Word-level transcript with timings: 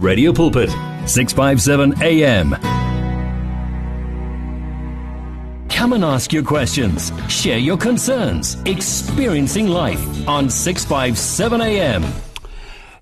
Radio 0.00 0.32
Pulpit, 0.32 0.70
657 1.06 2.00
AM. 2.04 2.52
Come 5.68 5.92
and 5.92 6.04
ask 6.04 6.32
your 6.32 6.44
questions, 6.44 7.10
share 7.28 7.58
your 7.58 7.76
concerns, 7.76 8.62
experiencing 8.64 9.66
life 9.66 10.28
on 10.28 10.50
657 10.50 11.60
AM. 11.60 12.04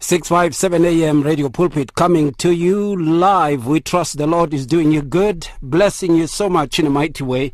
657 0.00 0.86
AM 0.86 1.22
Radio 1.22 1.50
Pulpit 1.50 1.94
coming 1.96 2.32
to 2.36 2.52
you 2.52 2.96
live. 2.96 3.66
We 3.66 3.80
trust 3.80 4.16
the 4.16 4.26
Lord 4.26 4.54
is 4.54 4.66
doing 4.66 4.90
you 4.90 5.02
good, 5.02 5.46
blessing 5.60 6.16
you 6.16 6.26
so 6.26 6.48
much 6.48 6.78
in 6.78 6.86
a 6.86 6.90
mighty 6.90 7.24
way. 7.24 7.52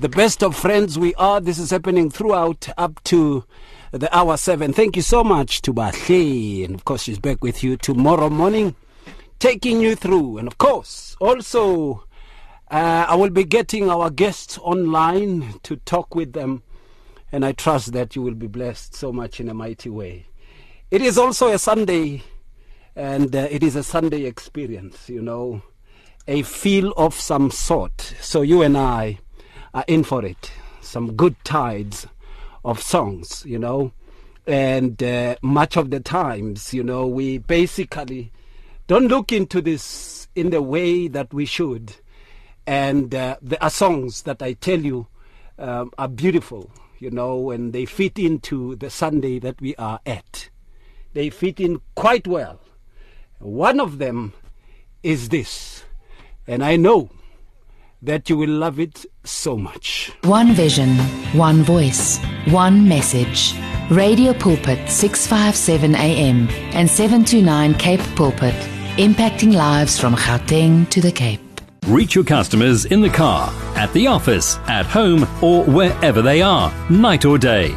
The 0.00 0.08
best 0.08 0.42
of 0.42 0.56
friends 0.56 0.98
we 0.98 1.14
are. 1.14 1.40
This 1.40 1.60
is 1.60 1.70
happening 1.70 2.10
throughout 2.10 2.68
up 2.76 3.00
to 3.04 3.44
the 3.98 4.16
hour 4.16 4.36
seven. 4.36 4.72
Thank 4.72 4.96
you 4.96 5.02
so 5.02 5.22
much 5.22 5.62
to 5.62 5.72
Bahle. 5.72 6.64
And 6.64 6.74
of 6.74 6.84
course, 6.84 7.04
she's 7.04 7.20
back 7.20 7.44
with 7.44 7.62
you 7.62 7.76
tomorrow 7.76 8.28
morning, 8.28 8.74
taking 9.38 9.80
you 9.80 9.94
through. 9.94 10.38
And 10.38 10.48
of 10.48 10.58
course, 10.58 11.16
also, 11.20 12.04
uh, 12.72 13.06
I 13.08 13.14
will 13.14 13.30
be 13.30 13.44
getting 13.44 13.88
our 13.88 14.10
guests 14.10 14.58
online 14.58 15.60
to 15.62 15.76
talk 15.76 16.16
with 16.16 16.32
them. 16.32 16.64
And 17.30 17.44
I 17.44 17.52
trust 17.52 17.92
that 17.92 18.16
you 18.16 18.22
will 18.22 18.34
be 18.34 18.48
blessed 18.48 18.96
so 18.96 19.12
much 19.12 19.38
in 19.38 19.48
a 19.48 19.54
mighty 19.54 19.90
way. 19.90 20.26
It 20.90 21.00
is 21.00 21.16
also 21.16 21.52
a 21.52 21.58
Sunday, 21.58 22.22
and 22.96 23.34
uh, 23.34 23.46
it 23.50 23.62
is 23.62 23.76
a 23.76 23.82
Sunday 23.82 24.24
experience, 24.24 25.08
you 25.08 25.22
know, 25.22 25.62
a 26.26 26.42
feel 26.42 26.92
of 26.96 27.14
some 27.14 27.50
sort. 27.50 28.14
So 28.20 28.42
you 28.42 28.62
and 28.62 28.76
I 28.76 29.18
are 29.72 29.84
in 29.86 30.02
for 30.02 30.24
it. 30.24 30.50
Some 30.80 31.14
good 31.14 31.36
tides 31.44 32.06
of 32.64 32.80
songs, 32.80 33.44
you 33.46 33.58
know. 33.58 33.92
And 34.46 35.02
uh, 35.02 35.36
much 35.42 35.76
of 35.76 35.90
the 35.90 36.00
times, 36.00 36.74
you 36.74 36.82
know, 36.82 37.06
we 37.06 37.38
basically 37.38 38.32
don't 38.86 39.08
look 39.08 39.32
into 39.32 39.60
this 39.60 40.28
in 40.34 40.50
the 40.50 40.62
way 40.62 41.08
that 41.08 41.32
we 41.32 41.46
should. 41.46 41.94
And 42.66 43.14
uh, 43.14 43.36
there 43.40 43.62
are 43.62 43.70
songs 43.70 44.22
that 44.22 44.42
I 44.42 44.54
tell 44.54 44.80
you 44.80 45.06
um, 45.58 45.92
are 45.98 46.08
beautiful, 46.08 46.70
you 46.98 47.10
know, 47.10 47.50
and 47.50 47.72
they 47.72 47.84
fit 47.84 48.18
into 48.18 48.76
the 48.76 48.90
Sunday 48.90 49.38
that 49.38 49.60
we 49.60 49.74
are 49.76 50.00
at. 50.04 50.50
They 51.12 51.30
fit 51.30 51.60
in 51.60 51.80
quite 51.94 52.26
well. 52.26 52.60
One 53.38 53.80
of 53.80 53.98
them 53.98 54.32
is 55.02 55.28
this, 55.28 55.84
and 56.46 56.64
I 56.64 56.76
know 56.76 57.10
that 58.00 58.28
you 58.30 58.36
will 58.36 58.50
love 58.50 58.80
it 58.80 59.04
so 59.24 59.56
much. 59.56 60.12
One 60.22 60.52
vision, 60.52 60.96
one 61.32 61.62
voice, 61.62 62.18
one 62.46 62.88
message. 62.88 63.54
Radio 63.90 64.32
Pulpit 64.32 64.88
657 64.88 65.94
AM 65.94 66.48
and 66.72 66.88
729 66.88 67.74
Cape 67.74 68.00
Pulpit, 68.16 68.54
impacting 68.96 69.52
lives 69.52 69.98
from 69.98 70.14
Gauteng 70.14 70.88
to 70.90 71.00
the 71.00 71.12
Cape. 71.12 71.40
Reach 71.86 72.14
your 72.14 72.24
customers 72.24 72.86
in 72.86 73.02
the 73.02 73.10
car, 73.10 73.50
at 73.76 73.92
the 73.92 74.06
office, 74.06 74.56
at 74.68 74.86
home, 74.86 75.26
or 75.42 75.64
wherever 75.64 76.22
they 76.22 76.40
are, 76.40 76.72
night 76.88 77.26
or 77.26 77.36
day. 77.36 77.76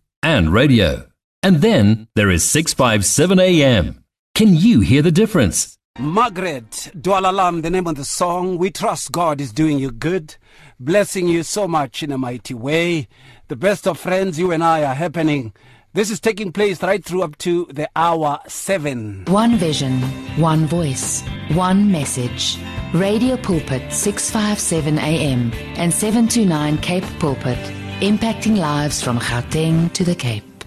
and 0.23 0.53
radio. 0.53 1.07
And 1.43 1.61
then 1.61 2.07
there 2.15 2.29
is 2.29 2.43
657 2.43 3.39
AM. 3.39 4.03
Can 4.35 4.55
you 4.55 4.81
hear 4.81 5.01
the 5.01 5.11
difference? 5.11 5.77
Margaret 5.99 6.91
Dwalalam, 6.95 7.63
the 7.63 7.69
name 7.69 7.87
of 7.87 7.95
the 7.95 8.05
song. 8.05 8.57
We 8.57 8.71
trust 8.71 9.11
God 9.11 9.41
is 9.41 9.51
doing 9.51 9.77
you 9.77 9.91
good, 9.91 10.35
blessing 10.79 11.27
you 11.27 11.43
so 11.43 11.67
much 11.67 12.01
in 12.01 12.11
a 12.11 12.17
mighty 12.17 12.53
way. 12.53 13.07
The 13.49 13.55
best 13.55 13.87
of 13.87 13.99
friends, 13.99 14.39
you 14.39 14.51
and 14.51 14.63
I 14.63 14.83
are 14.83 14.95
happening. 14.95 15.53
This 15.93 16.09
is 16.09 16.21
taking 16.21 16.53
place 16.53 16.81
right 16.81 17.03
through 17.03 17.23
up 17.23 17.37
to 17.39 17.67
the 17.69 17.89
hour 17.97 18.39
seven. 18.47 19.25
One 19.27 19.57
vision, 19.57 20.01
one 20.37 20.65
voice, 20.65 21.21
one 21.49 21.91
message. 21.91 22.57
Radio 22.93 23.35
Pulpit 23.35 23.91
657 23.91 24.97
AM 24.97 25.51
and 25.75 25.93
729 25.93 26.77
Cape 26.77 27.03
Pulpit, 27.19 27.59
impacting 28.01 28.57
lives 28.57 28.99
from 28.99 29.19
Gauteng 29.19 29.93
to 29.93 30.03
the 30.03 30.15
Cape. 30.15 30.65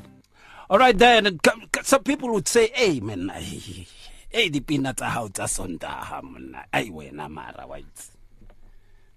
All 0.70 0.78
right, 0.78 0.96
then. 0.96 1.40
Some 1.82 2.04
people 2.04 2.32
would 2.32 2.46
say, 2.46 2.70
hey, 2.72 3.00
man, 3.00 3.28
hey, 3.28 4.48
the 4.48 4.60
peanuts 4.60 5.02
are 5.02 5.10
out 5.10 5.40
as 5.40 5.58
on 5.58 5.76
ham. 5.82 6.56
Ay, 6.72 6.90
wena 6.92 7.28
mara, 7.28 7.66
white. 7.66 8.08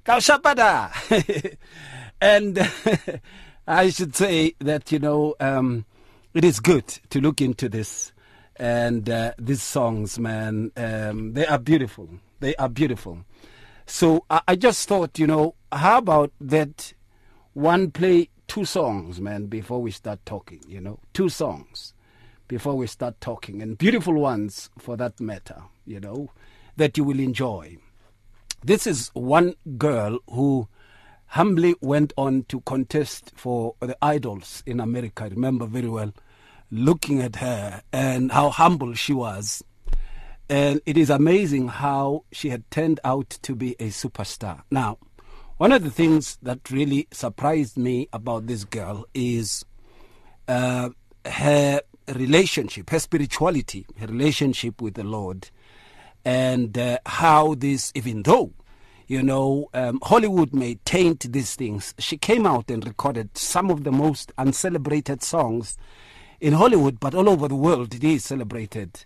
Kaushapada. 0.03 1.57
and 2.22 3.22
I 3.67 3.89
should 3.91 4.16
say 4.16 4.56
that, 4.61 4.91
you 4.91 4.97
know, 4.97 5.35
um, 5.39 5.85
it 6.33 6.44
is 6.44 6.59
good 6.59 6.88
to 7.11 7.22
look 7.22 7.39
into 7.39 7.69
this. 7.69 8.13
And 8.56 9.07
uh, 9.11 9.33
these 9.38 9.61
songs, 9.61 10.17
man, 10.17 10.72
um, 10.75 11.33
they 11.33 11.45
are 11.45 11.59
beautiful. 11.59 12.09
They 12.39 12.56
are 12.56 12.69
beautiful. 12.69 13.19
So 13.85 14.25
I, 14.27 14.41
I 14.47 14.56
just 14.56 14.88
thought, 14.88 15.19
you 15.19 15.27
know, 15.27 15.53
how 15.72 16.00
about 16.00 16.31
that 16.41 16.94
one 17.57 17.90
play 17.90 18.29
two 18.47 18.66
songs, 18.66 19.19
man, 19.19 19.47
before 19.47 19.81
we 19.81 19.90
start 19.90 20.23
talking, 20.28 20.62
you 20.68 20.79
know, 20.79 21.00
two 21.13 21.28
songs 21.28 21.95
before 22.47 22.75
we 22.75 22.85
start 22.85 23.19
talking, 23.19 23.63
and 23.63 23.79
beautiful 23.79 24.13
ones 24.13 24.69
for 24.78 24.95
that 24.95 25.19
matter, 25.19 25.63
you 25.84 26.00
know, 26.00 26.29
that 26.75 27.00
you 27.00 27.03
will 27.03 27.19
enjoy. 27.19 27.75
This 28.63 28.85
is 28.85 29.09
one 29.16 29.56
girl 29.75 30.19
who 30.29 30.68
humbly 31.25 31.73
went 31.81 32.13
on 32.16 32.44
to 32.44 32.62
contest 32.62 33.34
for 33.35 33.74
the 33.79 33.97
idols 34.03 34.62
in 34.68 34.79
America. 34.79 35.24
I 35.24 35.29
remember 35.29 35.66
very 35.66 35.89
well 35.89 36.13
looking 36.69 37.24
at 37.24 37.38
her 37.38 37.81
and 37.91 38.31
how 38.31 38.51
humble 38.51 38.94
she 38.94 39.13
was. 39.13 39.63
And 40.47 40.79
it 40.85 40.95
is 40.95 41.09
amazing 41.09 41.69
how 41.69 42.24
she 42.31 42.50
had 42.50 42.69
turned 42.69 43.00
out 43.03 43.31
to 43.41 43.56
be 43.56 43.74
a 43.79 43.88
superstar. 43.88 44.62
Now, 44.69 45.00
one 45.57 45.72
of 45.72 45.84
the 45.84 45.90
things 45.90 46.38
that 46.44 46.69
really 46.69 47.07
surprised 47.12 47.78
me 47.78 48.07
about 48.13 48.45
this 48.45 48.63
girl 48.63 49.06
is 49.13 49.66
uh, 50.47 50.90
her 51.25 51.81
relationship, 52.13 52.90
her 52.91 53.00
spirituality, 53.00 53.85
her 54.00 54.07
relationship 54.07 54.81
with 54.81 54.94
the 54.94 55.03
Lord, 55.03 55.50
and 56.23 56.78
uh, 56.78 57.00
how 57.07 57.56
this, 57.56 57.91
even 57.95 58.22
though, 58.22 58.53
you 59.07 59.23
know, 59.23 59.69
um, 59.73 60.00
Hollywood 60.03 60.53
may 60.53 60.75
taint 60.85 61.31
these 61.31 61.56
things, 61.56 61.95
she 61.97 62.18
came 62.18 62.45
out 62.45 62.69
and 62.69 62.85
recorded 62.85 63.35
some 63.35 63.72
of 63.72 63.84
the 63.84 63.91
most 63.91 64.31
uncelebrated 64.38 65.24
songs 65.24 65.75
in 66.39 66.53
Hollywood, 66.53 67.00
but 67.00 67.16
all 67.16 67.29
over 67.29 67.47
the 67.47 67.56
world 67.56 67.95
it 67.95 68.03
is 68.03 68.25
celebrated. 68.25 69.06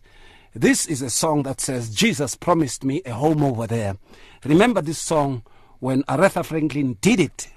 This 0.53 0.85
is 0.85 1.01
a 1.01 1.09
song 1.09 1.43
that 1.43 1.61
says, 1.61 1.95
Jesus 1.95 2.35
promised 2.35 2.83
me 2.83 3.01
a 3.05 3.13
home 3.13 3.41
over 3.41 3.67
there. 3.67 3.95
Remember 4.43 4.81
this 4.81 4.99
song 4.99 5.43
when 5.81 6.03
Aretha 6.03 6.45
Franklin 6.45 6.97
did 7.01 7.19
it 7.19 7.49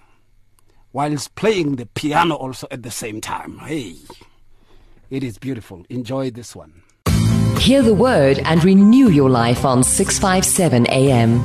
whilst 0.92 1.34
playing 1.34 1.76
the 1.76 1.84
piano 1.84 2.34
also 2.34 2.66
at 2.70 2.82
the 2.82 2.90
same 2.90 3.20
time. 3.20 3.58
Hey, 3.58 3.96
it 5.10 5.22
is 5.22 5.36
beautiful. 5.38 5.84
Enjoy 5.90 6.30
this 6.30 6.56
one. 6.56 6.82
Hear 7.58 7.82
the 7.82 7.92
word 7.94 8.38
and 8.44 8.64
renew 8.64 9.10
your 9.10 9.28
life 9.28 9.66
on 9.66 9.84
657 9.84 10.87
AM. 10.87 11.43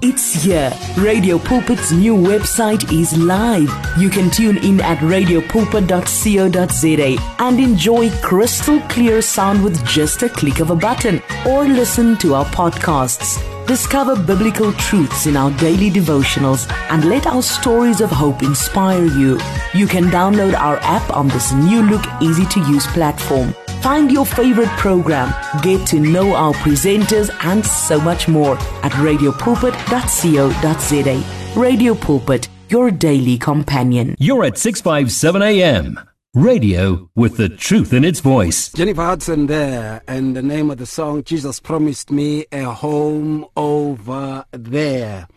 It's 0.00 0.42
here. 0.42 0.72
Radio 0.96 1.38
Pulpit's 1.38 1.92
new 1.92 2.16
website 2.16 2.90
is 2.90 3.14
live. 3.16 3.70
You 3.98 4.08
can 4.08 4.30
tune 4.30 4.56
in 4.58 4.80
at 4.80 4.98
radiopulpit.co.za 4.98 7.16
and 7.38 7.60
enjoy 7.60 8.10
crystal 8.20 8.80
clear 8.88 9.22
sound 9.22 9.62
with 9.62 9.86
just 9.86 10.22
a 10.22 10.28
click 10.30 10.60
of 10.60 10.70
a 10.70 10.76
button 10.76 11.22
or 11.46 11.64
listen 11.64 12.16
to 12.18 12.34
our 12.34 12.46
podcasts. 12.46 13.51
Discover 13.66 14.22
biblical 14.24 14.72
truths 14.72 15.26
in 15.26 15.36
our 15.36 15.50
daily 15.58 15.90
devotionals 15.90 16.66
and 16.90 17.04
let 17.04 17.26
our 17.26 17.42
stories 17.42 18.00
of 18.00 18.10
hope 18.10 18.42
inspire 18.42 19.04
you. 19.04 19.38
You 19.72 19.86
can 19.86 20.04
download 20.04 20.54
our 20.54 20.78
app 20.82 21.08
on 21.16 21.28
this 21.28 21.52
new 21.52 21.82
look, 21.82 22.04
easy 22.20 22.44
to 22.46 22.58
use 22.68 22.86
platform. 22.88 23.54
Find 23.80 24.10
your 24.12 24.26
favorite 24.26 24.68
program, 24.78 25.32
get 25.62 25.86
to 25.88 25.98
know 26.00 26.34
our 26.34 26.52
presenters, 26.54 27.30
and 27.44 27.64
so 27.64 28.00
much 28.00 28.26
more 28.28 28.56
at 28.82 28.92
radiopulpit.co.za. 28.92 31.60
Radio 31.60 31.94
Pulpit, 31.94 32.48
your 32.68 32.90
daily 32.90 33.38
companion. 33.38 34.16
You're 34.18 34.44
at 34.44 34.58
657 34.58 35.42
AM. 35.42 36.00
Radio 36.34 37.10
with 37.14 37.36
the 37.36 37.50
truth 37.50 37.92
in 37.92 38.06
its 38.06 38.20
voice. 38.20 38.72
Jennifer 38.72 39.02
Hudson 39.02 39.48
there, 39.48 40.00
and 40.08 40.34
the 40.34 40.40
name 40.40 40.70
of 40.70 40.78
the 40.78 40.86
song, 40.86 41.22
Jesus 41.24 41.60
Promised 41.60 42.10
Me 42.10 42.46
a 42.50 42.62
Home 42.62 43.44
Over 43.54 44.46
There. 44.50 45.28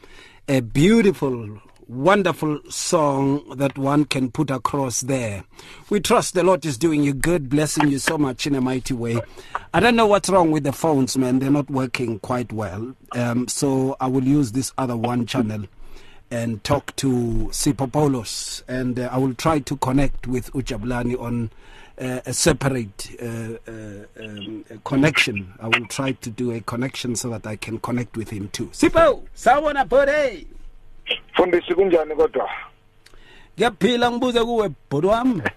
A 0.47 0.61
beautiful, 0.61 1.59
wonderful 1.89 2.61
song 2.69 3.57
that 3.57 3.77
one 3.77 4.05
can 4.05 4.31
put 4.31 4.49
across 4.49 5.01
there. 5.01 5.43
We 5.89 5.99
trust 5.99 6.33
the 6.33 6.45
Lord 6.45 6.65
is 6.65 6.77
doing 6.77 7.03
you 7.03 7.13
good, 7.13 7.49
blessing 7.49 7.89
you 7.89 7.99
so 7.99 8.17
much 8.17 8.47
in 8.47 8.55
a 8.55 8.61
mighty 8.61 8.93
way. 8.93 9.19
I 9.73 9.81
don't 9.81 9.97
know 9.97 10.07
what's 10.07 10.29
wrong 10.29 10.49
with 10.51 10.63
the 10.63 10.71
phones, 10.71 11.17
man. 11.17 11.39
They're 11.39 11.51
not 11.51 11.69
working 11.69 12.19
quite 12.19 12.53
well. 12.53 12.95
Um, 13.11 13.49
so 13.49 13.97
I 13.99 14.07
will 14.07 14.23
use 14.23 14.53
this 14.53 14.71
other 14.77 14.95
one 14.95 15.25
channel 15.25 15.65
and 16.31 16.63
talk 16.63 16.95
to 16.97 17.07
Sipho 17.51 17.89
Paulos, 17.89 18.63
and 18.67 18.99
uh, 18.99 19.09
I 19.11 19.17
will 19.17 19.33
try 19.33 19.59
to 19.59 19.75
connect 19.77 20.27
with 20.27 20.51
Ujabulani 20.53 21.19
on 21.19 21.49
uh, 21.99 22.19
a 22.25 22.33
separate 22.33 23.09
uh, 23.21 23.25
uh, 23.67 24.23
um, 24.23 24.65
a 24.69 24.77
connection. 24.83 25.53
I 25.59 25.67
will 25.67 25.85
try 25.87 26.11
to 26.13 26.29
do 26.29 26.51
a 26.51 26.61
connection 26.61 27.15
so 27.15 27.29
that 27.29 27.45
I 27.47 27.55
can 27.55 27.79
connect 27.79 28.17
with 28.17 28.29
him 28.29 28.49
too. 28.49 28.67
Sipho, 28.67 29.21
sawona 29.35 29.87
pore. 29.89 30.45
Fundisi 31.37 31.73
kunjani 31.75 32.15
kodwa? 32.15 32.49
Ngiyaphila 33.57 34.11
ngibuze 34.11 34.43
kuwe 34.43 34.69
bhodi 34.89 35.07
wami. 35.07 35.41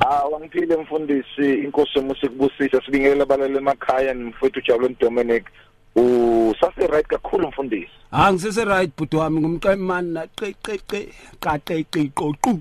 Ah, 0.00 0.24
wangiphile 0.24 0.76
mfundisi, 0.76 1.54
inkosi 1.54 1.98
yomusa 1.98 2.28
kubusisa 2.28 2.82
sibingelela 2.84 3.22
abalali 3.22 3.56
emakhaya 3.56 4.14
nimfowethu 4.14 4.60
Jabulani 4.60 4.96
Dominic. 5.00 5.44
Usase 5.98 6.86
right 6.86 7.06
kakhulu 7.06 7.48
mfundisi. 7.48 7.90
Ah 8.12 8.32
ngisese 8.32 8.64
right 8.64 8.96
bhodi 8.96 9.16
wami 9.16 9.40
ngumqemani 9.40 10.12
na 10.12 10.26
qe 10.26 10.54
qe 10.62 10.78
qe 10.78 11.08
qaqe 11.40 11.84
qe 11.90 12.10
qoqu. 12.14 12.58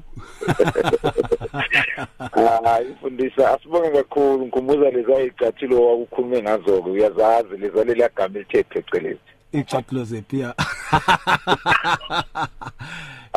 Ah, 2.19 2.79
mfundisa 2.91 3.53
asibonge 3.53 3.89
kakhulu 3.89 4.45
ngikhumbuza 4.45 4.89
leza 4.89 5.21
icathilo 5.21 5.85
wakukhulume 5.85 6.41
ngazo 6.41 6.81
ke 6.81 6.89
uyazazi 6.89 7.57
leza 7.57 7.83
leliyagama 7.83 8.35
elithe 8.39 8.63
phecelezi. 8.63 9.19
Icathulo 9.51 10.03
zephi 10.03 10.39
ya. 10.39 10.55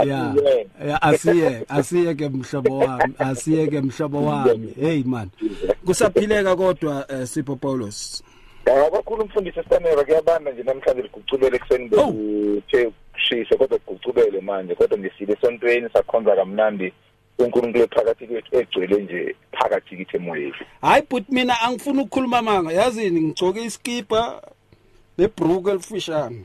ya 0.06 0.32
Asiye. 0.32 0.66
ya, 0.88 1.02
asiye 1.02 1.64
asiye 1.68 2.14
ke 2.14 2.28
mhlobo 2.28 2.78
wami 2.78 3.14
asiye 3.18 3.66
ke 3.66 3.80
mhlobo 3.80 4.24
wami 4.24 4.74
hey 4.80 5.02
man 5.02 5.28
kusaphileka 5.84 6.56
kodwa 6.56 7.06
uh, 7.08 7.24
Sipho 7.24 7.56
Paulos 7.56 8.22
Ya 8.66 8.90
kakhulu 8.90 9.24
mfundisi 9.24 9.60
Stanera 9.66 10.04
kuyabanda 10.04 10.52
nje 10.52 10.62
namhlanje 10.62 11.02
ligucubele 11.02 11.56
ekseni 11.56 11.90
Oh. 11.96 12.12
bekuthe 12.12 12.90
kushisa 13.12 13.56
kodwa 13.56 13.78
kugucubele 13.78 14.40
manje 14.40 14.74
kodwa 14.74 14.98
ngisile 14.98 15.32
esontweni 15.32 15.88
sakhonza 15.92 16.36
kamnandi. 16.36 16.92
uNkulunkulu 17.38 17.88
phakathi 17.88 18.26
kwethu 18.26 18.56
egcwele 18.60 19.02
nje 19.02 19.36
phakathi 19.52 19.96
kithi 19.96 20.16
emoyeni. 20.16 20.54
hayi 20.80 21.02
but 21.10 21.28
mina 21.28 21.60
angifuni 21.60 22.00
ukukhuluma 22.00 22.42
manga. 22.42 22.72
Yazini 22.72 23.20
ngigcoke 23.20 23.64
iskipa 23.64 24.42
nebrook 25.18 25.68
elifishane. 25.68 26.44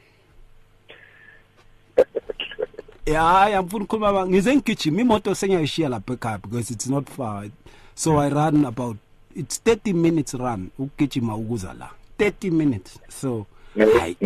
Ya 3.05 3.21
hayi 3.31 3.53
angifuni 3.55 3.83
ukukhuluma 3.83 4.13
manga. 4.13 4.29
Ngize 4.31 4.55
ngigijima 4.55 5.01
imoto 5.01 5.35
sengiyayishiya 5.35 5.89
lapha 5.89 6.13
ekhaya 6.13 6.37
because 6.37 6.73
it's 6.73 6.87
not 6.87 7.09
far. 7.09 7.45
So 7.95 8.17
i 8.19 8.29
run 8.29 8.65
about 8.65 8.97
it's 9.35 9.61
30 9.65 9.93
minutes 9.93 10.33
run 10.33 10.69
ukugijima 10.79 11.35
ukuza 11.35 11.73
la. 11.73 11.89
30 12.19 12.51
minutes. 12.51 12.99
So 13.09 13.45
hayi 13.99 14.17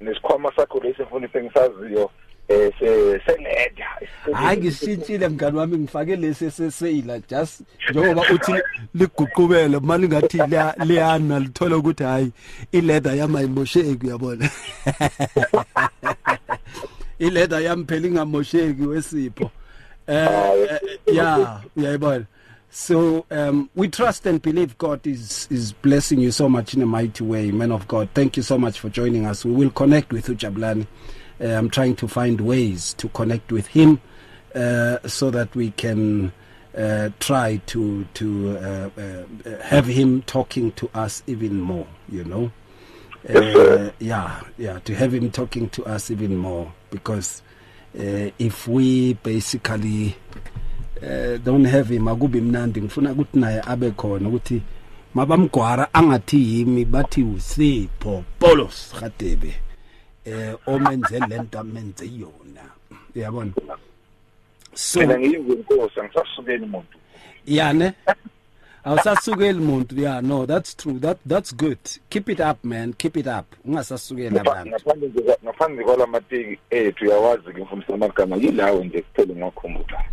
Nesikhwama 0.00 0.52
sakho 0.56 0.80
lesi 0.80 1.02
mfundisi 1.02 1.38
engisaziyo 1.38 2.10
eh 2.48 2.72
se 2.78 3.20
seleda. 3.26 3.86
hayi 4.32 4.58
ngisishintshile 4.60 5.28
mngani 5.28 5.58
wami 5.58 5.78
ngifake 5.78 6.16
lesi 6.16 6.44
eseseyila 6.44 7.18
just 7.18 7.60
njengoba 7.90 8.22
uthi 8.34 8.52
liguqubele 8.94 9.78
mali 9.80 10.08
ngathi 10.08 10.36
liya- 10.38 10.84
liyana 10.84 11.38
lithola 11.40 11.76
ukuthi 11.76 12.04
hayi 12.04 12.32
ileather 12.72 13.14
yami 13.16 13.36
ayimosheki 13.38 14.06
uyabona? 14.06 14.50
Ileather 17.18 17.60
yami 17.62 17.84
phela 17.84 18.06
ingamosheki 18.08 18.82
wesipho. 18.82 19.50
Eh 20.06 20.28
eh, 20.70 20.80
yeah 21.14 21.60
uyayibona? 21.76 22.24
So 22.74 23.26
um 23.30 23.68
we 23.74 23.86
trust 23.86 24.24
and 24.24 24.40
believe 24.40 24.78
God 24.78 25.06
is 25.06 25.46
is 25.50 25.74
blessing 25.74 26.20
you 26.20 26.30
so 26.32 26.48
much 26.48 26.72
in 26.72 26.80
a 26.80 26.86
mighty 26.86 27.22
way 27.22 27.50
man 27.50 27.70
of 27.70 27.86
God. 27.86 28.08
Thank 28.14 28.38
you 28.38 28.42
so 28.42 28.56
much 28.56 28.80
for 28.80 28.88
joining 28.88 29.26
us. 29.26 29.44
We 29.44 29.52
will 29.52 29.70
connect 29.70 30.10
with 30.10 30.26
Ujabulani 30.28 30.86
uh, 31.38 31.48
I'm 31.48 31.68
trying 31.68 31.96
to 31.96 32.08
find 32.08 32.40
ways 32.40 32.94
to 32.94 33.08
connect 33.10 33.52
with 33.52 33.66
him 33.66 34.00
uh, 34.54 34.98
so 35.06 35.30
that 35.30 35.54
we 35.54 35.72
can 35.72 36.32
uh, 36.74 37.10
try 37.20 37.60
to 37.66 38.06
to 38.14 38.56
uh, 38.56 38.90
uh, 38.98 39.60
have 39.62 39.86
him 39.86 40.22
talking 40.22 40.72
to 40.72 40.88
us 40.94 41.22
even 41.26 41.60
more 41.60 41.86
you 42.08 42.24
know? 42.24 42.50
Uh, 43.28 43.90
yeah 43.98 44.40
yeah 44.56 44.78
to 44.80 44.94
have 44.94 45.12
him 45.12 45.30
talking 45.30 45.68
to 45.68 45.84
us 45.84 46.10
even 46.10 46.38
more. 46.38 46.72
Because 46.90 47.42
uh, 47.98 48.30
if 48.38 48.66
we 48.66 49.12
basically 49.12 50.16
uh, 51.02 51.38
don't 51.44 51.66
have 51.66 51.94
him 51.94 52.08
akubi 52.08 52.40
mnandi 52.40 52.82
ngifuna 52.82 53.12
ukuthi 53.12 53.38
naye 53.38 53.62
abe 53.66 53.90
khona 53.90 54.28
ukuthi 54.28 54.62
mabamgwara 55.14 55.94
angathi 55.94 56.56
yimi 56.58 56.84
bathi 56.84 57.22
usipho 57.22 58.24
Paulos 58.38 58.94
Radebe 59.00 59.54
eh 60.24 60.54
omenze 60.66 61.18
lento 61.28 61.58
amenze 61.58 62.06
yona. 62.06 62.64
Uyabona? 63.16 63.52
So 64.74 65.00
Mina 65.00 65.18
ngiyizwe 65.18 65.54
inkosi 65.54 66.00
angisasukeni 66.00 66.64
umuntu. 66.64 66.98
yane? 67.46 67.92
Awusasukeli 68.84 69.60
muntu 69.60 70.00
yeah 70.00 70.20
no 70.20 70.46
that's 70.46 70.74
true 70.74 70.98
that 70.98 71.18
that's 71.26 71.52
good. 71.52 71.78
Keep 72.10 72.28
it 72.28 72.40
up 72.40 72.64
man 72.64 72.92
keep 72.92 73.16
it 73.16 73.26
up. 73.26 73.46
Ungasasukeli 73.64 74.38
abantu. 74.38 74.70
Ngaphandle 74.70 75.08
nje 75.08 75.36
ngaphandle 75.44 75.84
kwalamateki 75.84 76.58
ethu 76.70 77.06
yawazi 77.06 77.52
ke 77.52 77.62
mfundisi 77.62 77.92
amagama 77.92 78.36
yilawo 78.36 78.84
nje 78.84 79.02
kuphela 79.02 79.34
ngakhumbula. 79.34 80.04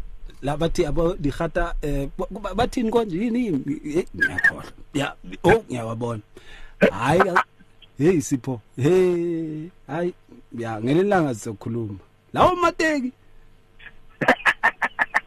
La 0.42 0.58
bathi 0.58 0.86
abo 0.86 1.16
digata 1.20 1.76
eh 1.82 2.10
ba- 2.18 2.54
bathini 2.56 2.90
konje 2.92 3.18
yini? 3.18 3.48
Eh, 3.98 4.06
ngiyakhola 4.16 4.72
ya 4.94 5.16
oh 5.44 5.64
ngiyawabona. 5.70 6.22
Hayi 6.92 7.22
hey 7.98 8.22
sipho 8.22 8.62
hey 8.76 9.68
hayi 9.88 10.14
ya 10.58 10.82
ngelelanga 10.82 11.34
sizokhuluma. 11.36 12.00
Lawo 12.34 12.56
mateki. 12.56 13.12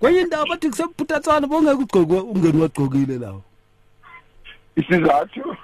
Kwenye 0.01 0.21
indawo 0.21 0.47
bathi 0.47 0.71
kusephuthatswana 0.71 1.47
bongeke 1.47 1.83
ugqoke 1.83 2.15
ungeni 2.15 2.61
wagqokile 2.63 3.19
lawo. 3.19 3.43
Isizathu? 4.77 5.57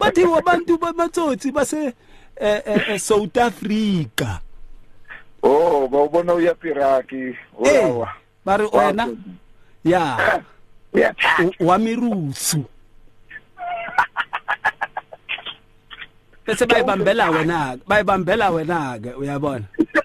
Bathi 0.00 0.24
wabantu 0.24 0.78
bamatsotsi 0.78 1.52
base 1.52 1.92
eh, 2.36 2.62
eh, 2.66 2.88
eh, 2.88 2.98
South 3.00 3.36
Africa. 3.36 4.40
Oh, 5.48 5.86
bawubona 5.88 6.34
uyapiraki. 6.34 7.36
Wow. 7.58 8.06
bari 8.44 8.64
wena? 8.72 9.08
Ya. 9.84 10.42
Uyathanda. 10.92 11.52
u- 11.60 11.66
wamirusu 11.66 12.64
bese 16.46 16.66
bayibambela 16.66 17.30
wena 17.30 17.78
bayibambela 17.86 18.50
wena 18.50 18.98
ke 18.98 19.10
uyabona? 19.14 19.64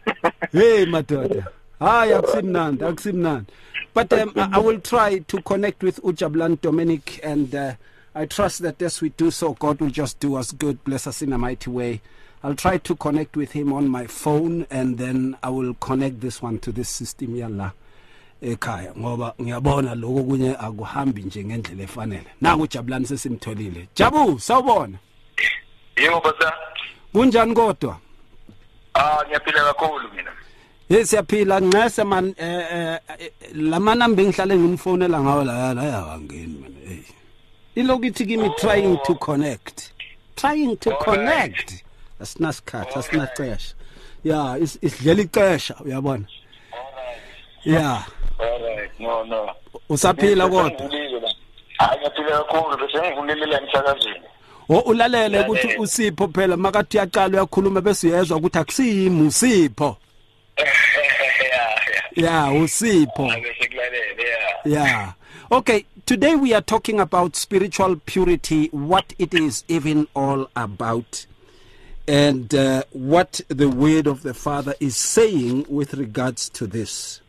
Hey 0.52 0.86
madoda. 0.86 1.48
Hayi 1.80 2.14
akusimnandi 2.14 2.84
akusimnandi. 2.86 3.46
But 3.94 4.14
um, 4.14 4.34
I, 4.36 4.50
I 4.54 4.58
will 4.60 4.80
try 4.82 5.20
to 5.20 5.42
connect 5.42 5.82
with 5.84 6.02
Ujabulani 6.04 6.60
Dominic 6.62 7.20
and 7.24 7.56
uh, 7.56 7.74
I 8.16 8.26
trust 8.26 8.62
that 8.64 8.82
as 8.82 9.02
we 9.02 9.10
do 9.10 9.32
so 9.32 9.54
God 9.54 9.80
will 9.82 9.90
just 9.90 10.20
do 10.20 10.36
us 10.36 10.52
good. 10.52 10.84
Bless 10.84 11.08
us 11.08 11.22
in 11.22 11.32
a 11.34 11.38
mighty 11.38 11.70
way 11.70 12.02
I'll 12.44 12.56
try 12.56 12.78
to 12.80 12.96
connect 12.96 13.38
with 13.38 13.52
him 13.52 13.72
on 13.72 13.88
my 13.88 14.08
phone 14.08 14.66
and 14.72 14.98
then 14.98 15.38
I 15.44 15.50
will 15.50 15.76
connect 15.76 16.22
this 16.22 16.42
one 16.42 16.58
to 16.60 16.72
this 16.72 16.90
system 16.90 17.36
yala 17.36 17.72
ekhaya 18.42 18.94
ngoba 18.98 19.34
ngiyabona 19.42 19.96
lokho 19.96 20.24
kunye 20.24 20.56
akuhambi 20.60 21.24
nje 21.24 21.44
ngendlela 21.46 21.84
efanele. 21.84 22.26
Naku 22.42 22.68
Jabulani 22.68 23.06
sesimtholile. 23.06 23.88
Jabu 23.96 24.40
sawubona. 24.40 24.98
Yebo 25.96 26.22
basa. 26.22 26.54
kunjani 27.14 27.54
kodwa? 27.54 27.98
Ah 28.94 29.24
ngiyaphila 29.26 29.74
kakhulu 29.74 30.10
mina. 30.16 30.32
hey 30.90 31.06
siyaphila. 31.06 31.62
Ngcese 31.62 32.04
man 32.04 32.34
eh, 32.38 32.66
eh, 32.72 33.00
eh, 33.20 33.32
lamanamba 33.54 34.22
engihlale 34.22 34.58
ngimfonela 34.58 35.22
ngawo 35.22 35.44
la 35.44 35.74
la 35.74 35.84
yawangeni 35.84 36.58
man 36.62 36.76
hey 36.88 37.04
ilokuthi 37.76 38.26
kimi 38.26 38.50
trying 38.58 38.98
to 39.06 39.16
connect. 39.16 39.94
Trying 40.36 40.78
to 40.78 40.92
connect. 40.98 41.84
Asinasikhathi 42.22 43.00
asinacesha 43.00 43.76
ya 44.24 44.58
is- 44.60 44.78
isidlela 44.82 45.22
icesha 45.22 45.76
uyabona 45.86 46.26
ya 47.66 48.04
Alright. 48.40 49.00
No 49.00 49.24
no. 49.24 49.50
usaphila 49.90 50.50
kodwa 50.50 50.70
Ngivulile 50.72 51.20
la. 51.20 51.34
Ah 51.80 51.96
ngiyaphila 51.98 52.44
kakhulu 52.44 52.78
bese 52.78 52.98
ngivulelela 53.12 53.62
emsakazweni. 53.62 54.26
o 54.70 54.80
ulalele 54.80 55.40
ukuthi 55.40 55.76
usipho 55.78 56.28
phela 56.28 56.58
makathi 56.58 56.98
uyaqala 56.98 57.28
uyakhuluma 57.38 57.82
bese 57.82 58.08
uyezwa 58.08 58.38
ukuthi 58.38 58.58
akusiyimi 58.58 59.28
usipho 59.28 59.98
Yeah 60.58 60.74
yeah. 62.18 62.52
ya 62.54 62.62
usipho 62.62 63.32
Ake 63.32 63.56
sekulalele. 63.60 64.26
Yeah. 64.66 65.14
Okay, 65.52 65.86
today 66.06 66.36
we 66.36 66.54
are 66.54 66.62
talking 66.62 67.00
about 67.00 67.36
spiritual 67.36 67.96
purity, 68.06 68.68
what 68.72 69.14
it 69.20 69.34
is 69.34 69.66
even 69.68 70.08
all 70.16 70.48
about, 70.56 71.26
and 72.08 72.54
uh, 72.54 72.84
what 72.92 73.42
the 73.48 73.70
word 73.70 74.08
of 74.08 74.24
the 74.24 74.34
Father 74.34 74.76
is 74.80 74.98
saying 74.98 75.66
with 75.70 75.94
regards 75.94 76.50
to 76.50 76.68
this. 76.68 77.22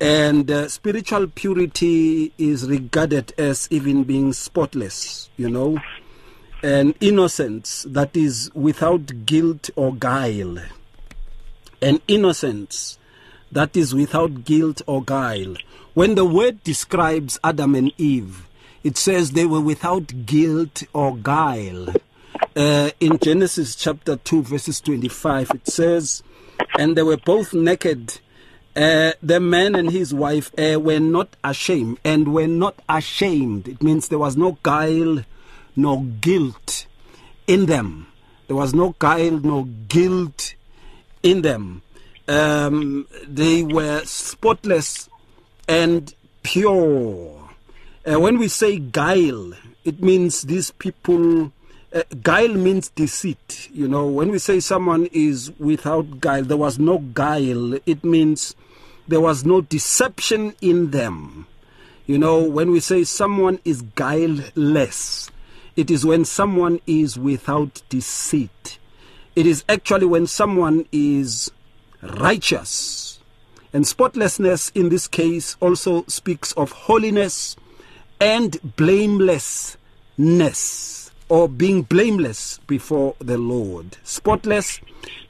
And 0.00 0.50
uh, 0.50 0.68
spiritual 0.68 1.28
purity 1.28 2.32
is 2.36 2.68
regarded 2.68 3.32
as 3.38 3.66
even 3.70 4.04
being 4.04 4.32
spotless, 4.32 5.30
you 5.36 5.48
know, 5.48 5.78
and 6.62 6.94
innocence 7.00 7.86
that 7.88 8.16
is 8.16 8.50
without 8.54 9.24
guilt 9.24 9.70
or 9.76 9.94
guile. 9.94 10.58
An 11.80 12.00
innocence 12.08 12.98
that 13.52 13.76
is 13.76 13.94
without 13.94 14.44
guilt 14.44 14.82
or 14.86 15.02
guile. 15.02 15.56
When 15.94 16.14
the 16.14 16.24
word 16.26 16.62
describes 16.62 17.38
Adam 17.42 17.74
and 17.74 17.92
Eve, 17.96 18.46
it 18.84 18.98
says 18.98 19.30
they 19.30 19.46
were 19.46 19.60
without 19.60 20.26
guilt 20.26 20.82
or 20.92 21.16
guile. 21.16 21.94
Uh, 22.54 22.90
in 23.00 23.18
Genesis 23.18 23.74
chapter 23.74 24.16
2, 24.16 24.42
verses 24.42 24.80
25, 24.80 25.50
it 25.50 25.66
says, 25.68 26.22
And 26.78 26.96
they 26.96 27.02
were 27.02 27.16
both 27.18 27.52
naked. 27.52 28.20
Uh, 28.74 29.12
the 29.22 29.40
man 29.40 29.74
and 29.74 29.90
his 29.90 30.12
wife 30.12 30.50
uh, 30.58 30.78
were 30.78 31.00
not 31.00 31.36
ashamed, 31.42 31.98
and 32.04 32.32
were 32.32 32.46
not 32.46 32.74
ashamed. 32.88 33.68
It 33.68 33.82
means 33.82 34.08
there 34.08 34.18
was 34.18 34.36
no 34.36 34.58
guile, 34.62 35.24
no 35.74 35.98
guilt 36.20 36.86
in 37.46 37.66
them. 37.66 38.06
There 38.46 38.56
was 38.56 38.74
no 38.74 38.94
guile, 38.98 39.38
no 39.40 39.64
guilt 39.88 40.54
in 41.22 41.42
them. 41.42 41.82
Um, 42.28 43.06
they 43.26 43.62
were 43.62 44.04
spotless 44.04 45.08
and 45.68 46.12
pure. 46.42 47.50
Uh, 48.04 48.20
when 48.20 48.38
we 48.38 48.48
say 48.48 48.78
guile, 48.78 49.52
it 49.84 50.02
means 50.02 50.42
these 50.42 50.70
people. 50.70 51.52
Uh, 51.96 52.02
guile 52.22 52.52
means 52.52 52.90
deceit. 52.90 53.70
You 53.72 53.88
know, 53.88 54.06
when 54.06 54.30
we 54.30 54.38
say 54.38 54.60
someone 54.60 55.06
is 55.12 55.50
without 55.58 56.20
guile, 56.20 56.44
there 56.44 56.58
was 56.58 56.78
no 56.78 56.98
guile. 56.98 57.72
It 57.86 58.04
means 58.04 58.54
there 59.08 59.22
was 59.22 59.46
no 59.46 59.62
deception 59.62 60.54
in 60.60 60.90
them. 60.90 61.46
You 62.04 62.18
know, 62.18 62.42
when 62.42 62.70
we 62.70 62.80
say 62.80 63.04
someone 63.04 63.60
is 63.64 63.80
guileless, 63.94 65.30
it 65.74 65.90
is 65.90 66.04
when 66.04 66.26
someone 66.26 66.80
is 66.86 67.18
without 67.18 67.80
deceit. 67.88 68.78
It 69.34 69.46
is 69.46 69.64
actually 69.66 70.04
when 70.04 70.26
someone 70.26 70.84
is 70.92 71.50
righteous. 72.02 73.20
And 73.72 73.86
spotlessness 73.86 74.70
in 74.74 74.90
this 74.90 75.08
case 75.08 75.56
also 75.60 76.04
speaks 76.08 76.52
of 76.52 76.72
holiness 76.72 77.56
and 78.20 78.76
blamelessness, 78.76 81.05
or 81.28 81.48
being 81.48 81.82
blameless 81.82 82.58
before 82.66 83.14
the 83.18 83.38
Lord. 83.38 83.96
Spotless, 84.04 84.80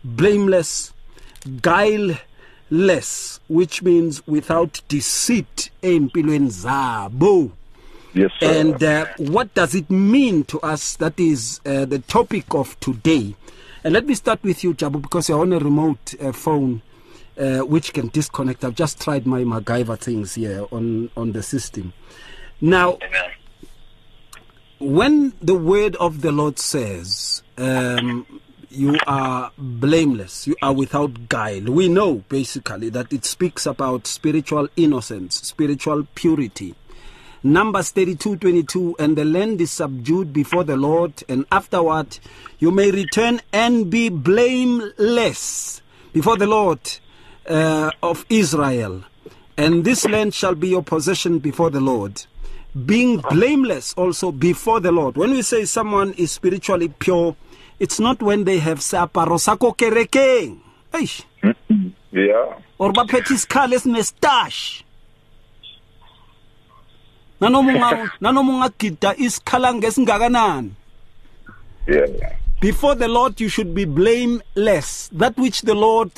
blameless, 0.05 0.93
guileless, 1.63 3.41
which 3.49 3.83
means 3.83 4.27
without 4.27 4.81
deceit. 4.89 5.71
empilweni 5.83 6.51
zabo. 6.51 7.53
Yes, 8.15 8.31
sir. 8.41 8.61
And 8.61 8.83
uh, 8.83 9.07
what 9.19 9.53
does 9.55 9.75
it 9.75 9.91
mean 9.91 10.45
to 10.45 10.61
us? 10.61 10.97
That 10.97 11.19
is 11.21 11.61
uh, 11.67 11.85
the 11.85 11.99
topic 12.01 12.55
of 12.55 12.79
today. 12.81 13.35
And 13.85 13.93
let 13.95 14.07
me 14.07 14.15
start 14.15 14.43
with 14.43 14.65
you, 14.65 14.75
Jabu, 14.75 15.01
because 15.01 15.29
you're 15.29 15.41
on 15.41 15.53
a 15.53 15.59
remote 15.59 16.15
uh, 16.21 16.33
phone 16.33 16.83
uh, 17.39 17.59
which 17.61 17.93
can 17.93 18.09
disconnect. 18.09 18.65
I've 18.65 18.75
just 18.75 19.01
tried 19.01 19.27
my 19.27 19.43
MacGyver 19.43 19.99
things 19.99 20.35
here 20.35 20.67
on, 20.73 21.11
on 21.17 21.33
the 21.33 21.43
system. 21.43 21.93
Now, 22.61 22.99
Amen. 23.03 23.31
When 24.79 25.33
the 25.41 25.55
word 25.55 25.97
of 25.97 26.21
the 26.21 26.33
Lord 26.33 26.59
says, 26.59 27.43
um, 27.57 28.41
you 28.69 28.99
are 29.07 29.51
blameless, 29.57 30.47
you 30.47 30.57
are 30.61 30.73
without 30.73 31.29
guile, 31.29 31.63
we 31.63 31.89
know 31.89 32.17
basically 32.29 32.91
that 32.91 33.13
it 33.13 33.25
speaks 33.25 33.65
about 33.65 34.07
spiritual 34.07 34.69
innocence, 34.77 35.37
spiritual 35.37 36.07
purity. 36.15 36.75
Numbers 37.43 37.91
32 37.91 38.37
22, 38.37 38.97
and 38.99 39.17
the 39.17 39.25
land 39.25 39.61
is 39.61 39.71
subdued 39.71 40.33
before 40.33 40.65
the 40.65 40.77
Lord, 40.77 41.23
and 41.29 41.47
afterward 41.53 42.19
you 42.59 42.71
may 42.71 42.91
return 42.91 43.41
and 43.53 43.89
be 43.89 44.09
blameless 44.09 45.81
before 46.13 46.37
the 46.37 46.47
Lord 46.47 46.81
uh, 47.49 47.93
of 48.03 48.27
Israel. 48.29 49.05
And 49.57 49.85
this 49.85 50.07
land 50.07 50.35
shall 50.35 50.55
be 50.55 50.69
your 50.69 50.83
possession 50.83 51.39
before 51.39 51.71
the 51.71 51.81
Lord. 51.81 52.27
Being 52.85 53.19
blameless 53.31 53.95
also 53.95 54.33
before 54.33 54.81
the 54.81 54.93
Lord. 54.93 55.17
When 55.17 55.31
we 55.31 55.41
say 55.43 55.65
someone 55.65 56.13
is 56.15 56.33
spiritually 56.33 56.89
pure, 56.89 57.35
it's 57.81 57.99
not 57.99 58.21
when 58.21 58.45
they 58.45 58.59
have 58.59 58.81
seaparo 58.81 59.41
sa 59.41 59.57
ko 59.57 59.73
kerekeng. 59.73 60.61
Eish. 60.93 61.25
Mm-hmm. 61.43 61.89
Yeah. 62.13 62.59
or 62.79 62.93
baphethe 62.93 63.29
isikhali 63.35 63.75
esinestash 63.77 64.83
nanoma 67.41 68.11
nanoma 68.21 68.53
ungagida 68.53 69.15
isikhala 69.17 69.75
ngesingakanani 69.75 70.71
Yeah. 71.87 72.33
before 72.61 72.95
the 72.97 73.07
lord 73.09 73.41
you 73.41 73.49
should 73.49 73.75
be 73.75 73.85
blameless 73.85 75.09
that 75.13 75.37
which 75.37 75.63
the 75.63 75.75
lord 75.75 76.11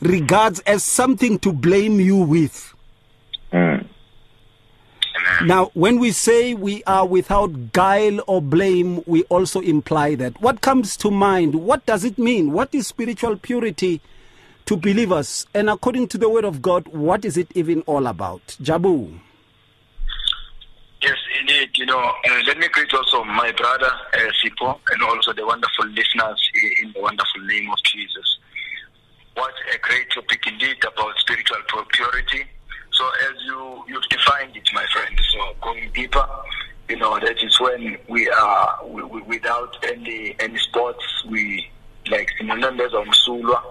regards 0.00 0.60
as 0.60 0.82
something 0.82 1.38
to 1.38 1.52
blame 1.52 2.00
you 2.00 2.16
with. 2.16 2.73
Now 5.44 5.70
when 5.74 5.98
we 6.00 6.10
say 6.10 6.54
we 6.54 6.82
are 6.84 7.06
without 7.06 7.72
guile 7.72 8.20
or 8.26 8.40
blame 8.40 9.02
we 9.06 9.24
also 9.24 9.60
imply 9.60 10.14
that 10.14 10.40
what 10.40 10.62
comes 10.62 10.96
to 10.96 11.10
mind 11.10 11.54
what 11.54 11.84
does 11.84 12.02
it 12.02 12.16
mean 12.16 12.52
what 12.52 12.74
is 12.74 12.86
spiritual 12.86 13.36
purity 13.36 14.00
to 14.64 14.74
believers 14.74 15.46
and 15.52 15.68
according 15.68 16.08
to 16.08 16.16
the 16.16 16.30
word 16.30 16.46
of 16.46 16.62
god 16.62 16.88
what 16.88 17.26
is 17.26 17.36
it 17.36 17.48
even 17.54 17.82
all 17.82 18.06
about 18.06 18.40
jabu 18.62 19.20
Yes, 21.02 21.18
indeed. 21.38 21.68
You 21.76 21.84
know, 21.84 21.98
uh, 22.00 22.42
let 22.46 22.56
me 22.56 22.66
greet 22.68 22.94
also 22.94 23.22
my 23.24 23.52
brother 23.52 23.90
uh, 24.14 24.18
Sipho 24.42 24.78
and 24.90 25.02
also 25.02 25.34
the 25.34 25.44
wonderful 25.44 25.84
listeners 25.88 26.40
in 26.82 26.92
the 26.94 27.00
wonderful 27.00 27.42
name 27.42 27.70
of 27.70 27.76
Jesus. 27.84 28.38
What 29.34 29.52
a 29.74 29.78
great 29.80 30.08
topic 30.10 30.46
indeed 30.46 30.78
about 30.82 31.12
spiritual 31.18 31.58
purity. 31.92 32.44
So, 32.94 33.04
as 33.28 33.42
you 33.44 33.84
you've 33.88 34.08
defined 34.08 34.56
it, 34.56 34.68
my 34.72 34.86
friend. 34.92 35.20
So, 35.32 35.54
going 35.60 35.90
deeper, 35.92 36.26
you 36.88 36.96
know, 36.96 37.18
that 37.20 37.42
is 37.42 37.60
when 37.60 37.98
we 38.08 38.28
are 38.30 38.86
we, 38.86 39.02
we, 39.02 39.22
without 39.22 39.76
any 39.84 40.36
any 40.38 40.58
sports. 40.58 41.04
We 41.28 41.70
like 42.10 42.28
sinonembeza 42.38 42.98
umsulwa 42.98 43.62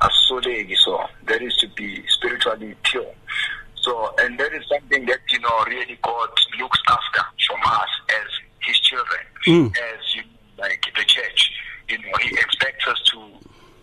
asoleki. 0.00 0.76
So, 0.76 1.04
that 1.26 1.42
is 1.42 1.56
to 1.58 1.68
be 1.68 2.02
spiritually 2.08 2.74
pure. 2.82 3.14
So, 3.82 4.14
and 4.18 4.38
that 4.38 4.52
is 4.54 4.62
something 4.68 5.06
that, 5.06 5.20
you 5.30 5.40
know, 5.40 5.64
really 5.66 5.98
God 6.02 6.30
looks 6.60 6.78
after 6.88 7.22
from 7.46 7.60
us 7.64 7.88
as 8.10 8.28
His 8.60 8.78
children, 8.78 9.20
mm. 9.46 9.66
as, 9.76 10.14
you 10.14 10.22
like 10.56 10.84
the 10.94 11.04
church. 11.04 11.50
You 11.88 11.98
know, 11.98 12.12
He 12.20 12.30
expects 12.30 12.86
us 12.86 13.00
to, 13.12 13.18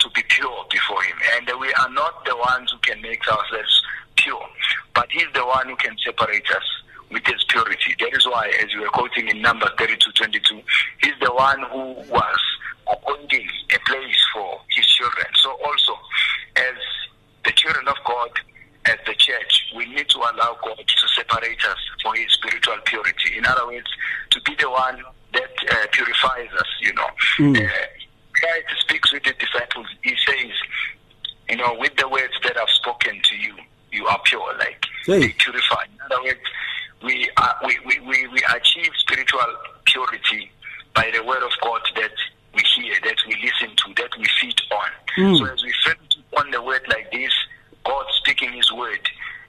to 0.10 0.22
be 0.22 0.28
pure 0.30 0.66
before 0.72 1.02
Him. 1.04 1.18
And 1.36 1.60
we 1.60 1.74
are 1.74 1.90
not 1.92 2.26
the 2.26 2.36
ones 2.36 2.72
who 2.72 2.78
can 2.80 3.02
make 3.02 3.22
ourselves 3.28 3.84
pure, 4.16 4.46
but 4.94 5.08
He's 5.12 5.28
the 5.34 5.46
one 5.46 5.68
who 5.68 5.76
can 5.76 5.96
separate 6.04 6.50
us 6.52 6.64
with 7.12 7.26
His 7.26 7.44
purity. 7.50 7.96
That 8.00 8.16
is 8.16 8.26
why, 8.26 8.52
as 8.62 8.72
you 8.74 8.82
were 8.82 8.90
quoting 8.90 9.28
in 9.28 9.42
number 9.42 9.70
32 9.78 10.12
22, 10.12 10.62
He's 11.04 11.14
the 11.22 11.34
one 11.34 11.62
who 11.72 11.94
was 12.12 12.40
appointing 12.92 13.48
a 13.76 13.80
place 13.90 14.26
for 14.34 14.60
His 14.76 14.88
children. 14.88 15.28
So, 15.36 15.52
also, 15.66 15.94
as 16.56 16.76
the 17.46 17.52
children 17.52 17.88
of 17.88 17.98
God, 18.06 18.30
as 18.86 18.98
the 19.06 19.14
church, 19.14 19.72
we 19.76 19.86
need 19.86 20.10
to 20.10 20.18
allow 20.18 20.58
God 20.64 20.78
to 20.78 21.08
separate 21.10 21.64
us 21.66 21.78
for 22.02 22.16
His 22.16 22.32
spiritual 22.34 22.78
purity. 22.86 23.38
In 23.38 23.46
other 23.46 23.68
words, 23.68 23.88
to 24.32 24.42
be 24.42 24.56
the 24.56 24.70
one 24.70 25.04
that 25.34 25.52
uh, 25.70 25.88
purifies 25.92 26.50
us, 26.58 26.68
you 26.82 26.94
know. 26.94 27.08
Uh, 27.56 27.70
Christ 28.40 28.82
speaks 28.82 29.12
with 29.12 29.24
the 29.24 29.34
disciples. 29.34 29.88
He 30.02 30.16
says, 30.26 30.52
you 31.49 31.49
know, 31.60 31.76
with 31.80 31.96
the 31.98 32.08
words 32.08 32.34
that 32.44 32.58
I've 32.58 32.70
spoken 32.70 33.20
to 33.22 33.36
you, 33.36 33.54
you 33.92 34.06
are 34.08 34.20
pure, 34.26 34.54
like 34.60 34.84
Hey. 35.06 35.20
they 35.20 35.30
purify. 35.38 35.84
In 35.86 36.00
other 36.06 36.24
words, 36.24 36.40
we, 37.04 37.30
are, 37.38 37.56
we, 37.66 37.78
we, 37.86 38.00
we, 38.02 38.28
we 38.28 38.40
achieve 38.56 38.92
spiritual 38.98 39.46
purity 39.86 40.52
by 40.94 41.10
the 41.14 41.24
word 41.24 41.44
of 41.44 41.52
God 41.64 41.82
that 41.96 42.12
we 42.54 42.62
hear, 42.76 42.96
that 43.04 43.16
we 43.28 43.36
listen 43.42 43.76
to, 43.78 43.94
that 44.02 44.12
we 44.18 44.26
feed 44.42 44.60
on. 44.72 44.90
Hmm. 45.16 45.36
So 45.36 45.46
as 45.52 45.64
we 45.64 45.74
feed 45.86 46.24
on 46.38 46.52
the 46.52 46.62
word 46.62 46.82
like 46.90 47.12
this, 47.12 47.32
God 47.86 48.06
speaking 48.18 48.52
His 48.54 48.72
word, 48.72 49.00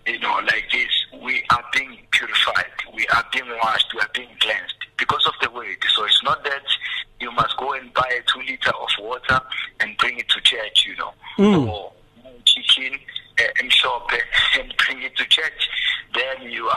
you 0.06 0.18
know, 0.20 0.40
like 0.44 0.64
this, 0.72 0.88
we 1.22 1.42
are 1.50 1.64
being 1.74 1.98
purified, 2.12 2.70
we 2.94 3.06
are 3.08 3.24
being 3.32 3.48
washed, 3.62 3.92
we 3.94 4.00
are 4.00 4.10
being 4.14 4.28
cleansed 4.40 4.74
because 4.96 5.26
of 5.26 5.34
the 5.42 5.50
word. 5.50 5.76
So 5.94 6.04
it's 6.04 6.22
not 6.22 6.42
that 6.44 6.62
you 7.20 7.30
must 7.32 7.56
go 7.58 7.72
and 7.74 7.92
buy 7.92 8.08
a 8.18 8.22
two 8.32 8.40
liter 8.46 8.70
of 8.70 8.88
water 9.00 9.40
and 9.80 9.96
bring 9.98 10.18
it 10.18 10.28
to 10.30 10.40
church, 10.40 10.86
you 10.86 10.96
know, 10.96 11.12
or 11.68 11.92
chicken 12.44 12.98
uh, 13.38 13.42
and 13.60 13.70
shop 13.72 14.08
uh, 14.12 14.60
and 14.60 14.72
bring 14.86 15.02
it 15.02 15.16
to 15.16 15.24
church. 15.26 15.68
Then 16.14 16.50
you 16.50 16.68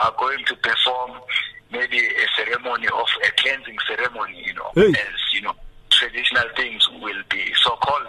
Hey. 4.74 4.88
as 4.88 5.20
you 5.32 5.40
know 5.42 5.54
traditional 5.90 6.44
things 6.56 6.88
will 7.00 7.22
be 7.30 7.52
so 7.62 7.70
called 7.76 8.06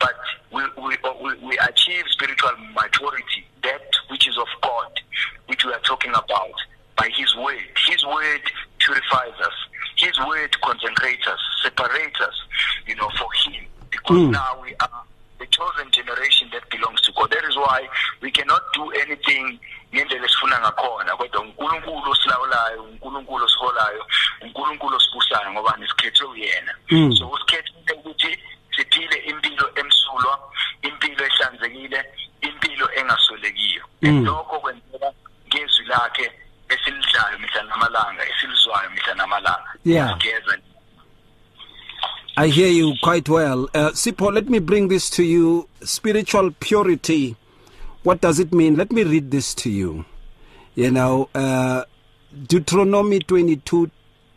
but 0.00 0.14
we, 0.50 0.62
we 0.82 0.96
we 1.22 1.34
we 1.46 1.58
achieve 1.58 2.02
spiritual 2.10 2.50
maturity 2.74 3.46
that 3.62 3.82
which 4.10 4.26
is 4.26 4.36
of 4.36 4.48
God 4.62 4.90
which 5.46 5.64
we 5.64 5.72
are 5.72 5.78
talking 5.80 6.10
about 6.10 6.54
by 6.96 7.08
his 7.16 7.34
word 7.36 7.62
his 7.86 8.04
word 8.04 8.42
purifies 8.78 9.38
us 9.40 9.54
his 9.96 10.18
word 10.26 10.60
consecrates 10.62 11.26
us 11.28 11.38
separates 11.62 12.20
us 12.20 12.34
you 12.88 12.96
know 12.96 13.08
for 13.18 13.28
him 13.46 13.64
because 13.92 14.18
Mm. 14.18 14.32
now 14.32 14.60
we 14.60 14.74
are 14.80 15.02
the 15.38 15.46
chosen 15.46 15.90
generation 15.92 16.48
that 16.52 16.68
belongs 16.70 17.00
to 17.02 17.12
God 17.12 17.30
that 17.30 17.44
is 17.48 17.56
why 17.56 17.86
we 18.20 18.30
cannot 18.32 18.62
do 18.74 18.90
anything 19.02 19.58
ngendlela 19.94 20.26
esifuna 20.26 20.58
ngakhona 20.60 21.16
kodwa 21.16 21.40
uNkulunkulu 21.40 22.10
osilawulayo 22.10 22.82
uNkulunkulu 22.82 23.44
osiholayo 23.44 24.06
uNkulunkulu 24.42 24.96
osibusayo 24.96 25.52
ngoba 25.52 25.76
nisikhethe 25.76 26.24
uyena 26.24 26.74
Mm. 26.90 27.16
so 27.16 27.28
usikhethile 27.28 27.92
ukuthi 27.92 28.38
siphile 28.76 29.16
impilo 29.16 29.70
emsulwa 29.74 30.52
impilo 30.82 31.24
ehlanzekile 31.26 32.04
impilo 32.40 32.90
engasolekiyo 32.94 33.82
Mm. 34.02 34.24
lokho 34.24 34.60
kwenzeka 34.60 35.12
ngezwi 35.48 35.81
lakhe 35.92 36.26
esilidlayo 36.74 37.36
mihla 37.42 37.62
namalanga 37.70 38.22
esilizwayo 38.30 38.88
mihla 38.94 39.14
namalanga 39.14 39.70
Yeah. 39.84 40.16
I 42.36 42.48
hear 42.48 42.68
you 42.68 42.94
quite 43.02 43.28
well. 43.28 43.68
Uh, 43.74 43.90
Sipho, 43.90 44.32
let 44.32 44.48
me 44.48 44.58
bring 44.58 44.88
this 44.88 45.10
to 45.10 45.22
you. 45.22 45.68
Spiritual 45.82 46.50
purity. 46.60 47.36
What 48.04 48.22
does 48.22 48.38
it 48.40 48.52
mean? 48.54 48.76
Let 48.76 48.90
me 48.90 49.02
read 49.04 49.30
this 49.30 49.54
to 49.56 49.70
you. 49.70 50.06
You 50.74 50.90
know, 50.92 51.28
uh, 51.34 51.84
Deuteronomy 52.48 53.18
22 53.20 53.90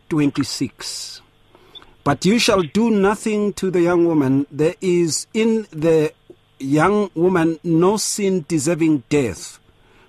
26. 0.10 1.22
But 2.04 2.26
you 2.26 2.38
shall 2.38 2.64
do 2.64 2.92
nothing 2.92 3.54
to 3.54 3.72
the 3.72 3.82
young 3.82 4.06
woman. 4.06 4.46
There 4.52 4.76
is 4.82 5.28
in 5.34 5.66
the 5.72 6.12
young 6.60 7.10
woman 7.16 7.60
no 7.64 7.96
sin 7.98 8.44
deserving 8.48 9.04
death. 9.10 9.60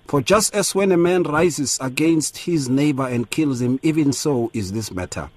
For 0.07 0.21
just 0.21 0.55
as 0.55 0.73
when 0.73 0.91
a 0.91 0.97
man 0.97 1.23
rises 1.23 1.77
against 1.81 2.37
his 2.37 2.69
neighbor 2.69 3.05
and 3.05 3.29
kills 3.29 3.61
him, 3.61 3.79
even 3.83 4.13
so 4.13 4.49
is 4.53 4.71
this 4.71 4.91
matter. 4.91 5.29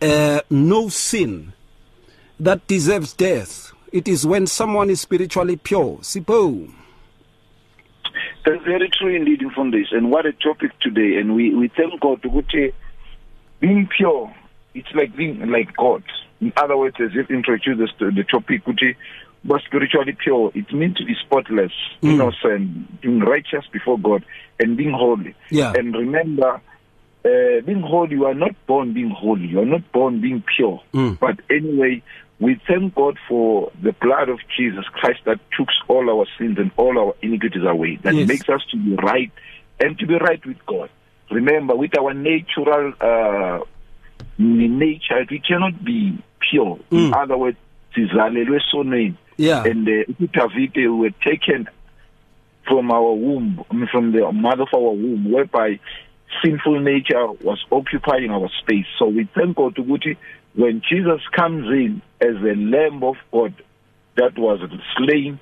Uh, 0.00 0.40
no 0.48 0.88
sin 0.88 1.52
that 2.38 2.66
deserves 2.68 3.12
death. 3.14 3.72
It 3.92 4.06
is 4.06 4.26
when 4.26 4.46
someone 4.46 4.90
is 4.90 5.00
spiritually 5.00 5.56
pure. 5.56 5.98
Sipho. 5.98 6.72
That's 8.44 8.62
very 8.64 8.88
true 8.90 9.14
indeed, 9.14 9.40
Mfundis. 9.40 9.92
And 9.92 10.10
what 10.10 10.24
a 10.24 10.32
topic 10.32 10.78
today. 10.80 11.16
And 11.16 11.34
we, 11.34 11.52
we 11.52 11.68
thank 11.68 12.00
God 12.00 12.22
ukuthi 12.22 12.72
being 13.58 13.88
pure, 13.96 14.32
it's 14.74 14.92
like 14.94 15.16
being 15.16 15.50
like 15.50 15.74
God. 15.76 16.04
In 16.40 16.52
other 16.56 16.76
words, 16.76 16.96
as 17.00 17.12
you've 17.12 17.30
introduced 17.30 17.98
to 17.98 18.10
the 18.12 18.22
topic, 18.22 18.64
ukuthi 18.64 18.94
was 19.46 19.62
spiritually 19.64 20.16
pure. 20.22 20.50
It 20.54 20.72
means 20.72 20.96
to 20.96 21.04
be 21.04 21.14
spotless, 21.24 21.72
Mm. 22.02 22.10
innocent, 22.12 23.00
being 23.00 23.20
righteous 23.20 23.64
before 23.72 23.98
God, 23.98 24.24
and 24.60 24.76
being 24.76 24.92
holy. 24.92 25.34
Yeah. 25.50 25.72
And 25.76 25.94
remember, 25.94 26.60
uh, 27.24 27.60
being 27.64 27.82
holy, 27.82 28.12
you 28.12 28.26
are 28.26 28.34
not 28.34 28.54
born 28.66 28.92
being 28.92 29.10
holy. 29.10 29.46
You 29.48 29.60
are 29.60 29.66
not 29.66 29.90
born 29.92 30.20
being 30.20 30.42
pure. 30.56 30.80
Mm. 30.94 31.18
But 31.18 31.40
anyway, 31.50 32.02
we 32.38 32.60
thank 32.68 32.94
God 32.94 33.18
for 33.28 33.70
the 33.82 33.92
blood 33.92 34.28
of 34.28 34.38
Jesus 34.56 34.84
Christ 34.92 35.20
that 35.24 35.40
took 35.56 35.68
all 35.88 36.08
our 36.10 36.26
sins 36.38 36.58
and 36.58 36.70
all 36.76 36.98
our 36.98 37.14
iniquities 37.22 37.64
away. 37.64 37.98
That 38.02 38.14
Yes. 38.14 38.28
makes 38.28 38.48
us 38.48 38.62
to 38.70 38.76
be 38.76 38.94
right 38.96 39.30
and 39.80 39.98
to 39.98 40.06
be 40.06 40.14
right 40.16 40.44
with 40.44 40.64
God. 40.66 40.90
Remember, 41.30 41.74
with 41.74 41.98
our 41.98 42.14
natural 42.14 42.92
uh, 43.00 43.58
nature, 44.38 45.24
we 45.30 45.38
cannot 45.40 45.82
be 45.84 46.18
pure. 46.50 46.78
In 46.90 47.10
Mm. 47.10 47.22
other 47.22 47.36
words, 47.36 47.56
sizalelwe 47.96 48.60
sonweni. 48.70 49.14
Yeah. 49.38 49.64
And 49.64 49.88
uh, 49.88 50.04
Davide 50.32 50.86
were 50.96 51.10
taken 51.24 51.68
from 52.68 52.90
our 52.90 53.12
womb, 53.12 53.64
from 53.90 54.12
the 54.12 54.30
mother 54.32 54.62
of 54.62 54.68
our 54.74 54.80
womb, 54.80 55.30
whereby 55.30 55.78
sinful 56.42 56.80
nature 56.80 57.26
was 57.42 57.64
occupying 57.72 58.30
our 58.30 58.48
space. 58.60 58.86
So 58.98 59.06
we 59.06 59.28
thank 59.34 59.56
God 59.56 59.74
ukuthi 59.76 60.16
when 60.54 60.82
Jesus 60.88 61.20
comes 61.32 61.66
in 61.68 62.02
as 62.20 62.36
a 62.36 62.54
lamb 62.54 63.02
of 63.02 63.16
God 63.32 63.54
that 64.16 64.38
was 64.38 64.60
slain 64.96 65.38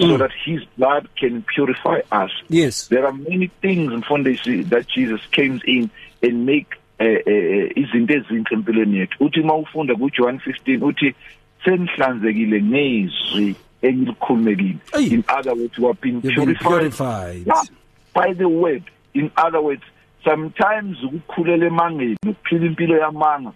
so 0.00 0.06
Mm. 0.06 0.18
that 0.18 0.32
his 0.44 0.64
blood 0.78 1.08
can 1.16 1.42
purify 1.42 2.00
us. 2.10 2.30
Yes. 2.48 2.88
There 2.88 3.04
are 3.06 3.12
many 3.12 3.50
things 3.60 3.92
in 3.92 4.00
mfundisi 4.00 4.62
that 4.70 4.88
Jesus 4.88 5.20
came 5.30 5.60
in 5.66 5.90
and 6.22 6.46
make 6.46 6.68
eh, 6.98 7.18
eh, 7.26 7.70
izinto 7.76 8.14
ezinhle 8.14 8.56
empilweni 8.56 8.98
yethu. 8.98 9.24
Uthi 9.24 9.40
mawufunda 9.42 9.94
kuJohn 9.94 10.38
15 10.38 10.82
uthi 10.82 11.14
senihlanzekile 11.64 12.62
ngezwi 12.62 13.54
engilikhulumekile. 13.82 14.76
Hey. 14.92 15.06
In 15.06 15.24
other 15.28 15.54
words, 15.54 15.78
we 15.78 15.86
have 15.86 16.00
been 16.00 16.20
You've 16.22 16.22
been 16.22 16.54
purified 16.54 16.80
purified. 16.80 17.46
yeah, 17.46 17.62
by 18.14 18.32
the 18.34 18.48
word. 18.48 18.82
In 19.14 19.30
other 19.36 19.60
words, 19.60 19.82
sometimes 20.24 20.96
ukukhulela 21.02 21.66
emangeni 21.66 22.16
ukuphila 22.26 22.66
impilo 22.66 22.98
yamanga 22.98 23.52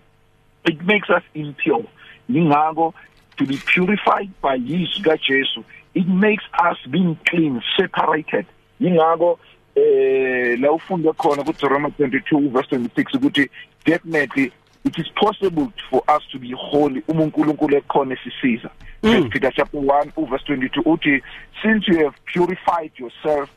it 0.64 0.80
makes 0.82 1.10
us 1.10 1.22
impure. 1.34 1.84
Ingakho 2.30 2.94
to 3.36 3.46
be 3.46 3.56
purified 3.58 4.30
by 4.42 4.56
izwi 4.56 5.02
kaJesu 5.02 5.64
it 5.94 6.08
makes 6.08 6.44
us 6.58 6.78
being 6.90 7.16
clean, 7.26 7.62
separated. 7.76 8.46
Ingakho 8.80 9.38
eh 9.76 10.56
la 10.60 10.72
ufunda 10.72 11.12
khona 11.12 11.44
ku 11.44 11.52
Jeremiah 11.52 11.92
22 11.98 12.48
verse 12.50 12.68
26 12.70 13.14
ukuthi 13.18 13.48
definitely 13.84 14.52
it 14.84 14.98
is 14.98 15.08
possible 15.08 15.72
for 15.90 16.02
us 16.08 16.22
to 16.32 16.38
be 16.38 16.52
holy 16.52 17.02
uma 17.08 17.22
uNkulunkulu 17.22 17.76
ekhona 17.76 18.14
esisiza. 18.14 18.70
Mm. 19.02 19.30
Peter 19.30 19.52
chapter 19.52 19.80
1 19.80 20.12
verse 20.28 20.44
22 20.44 20.82
uthi 20.82 21.22
since 21.62 21.88
you 21.88 22.04
have 22.04 22.16
purified 22.24 22.92
yourself 22.98 23.50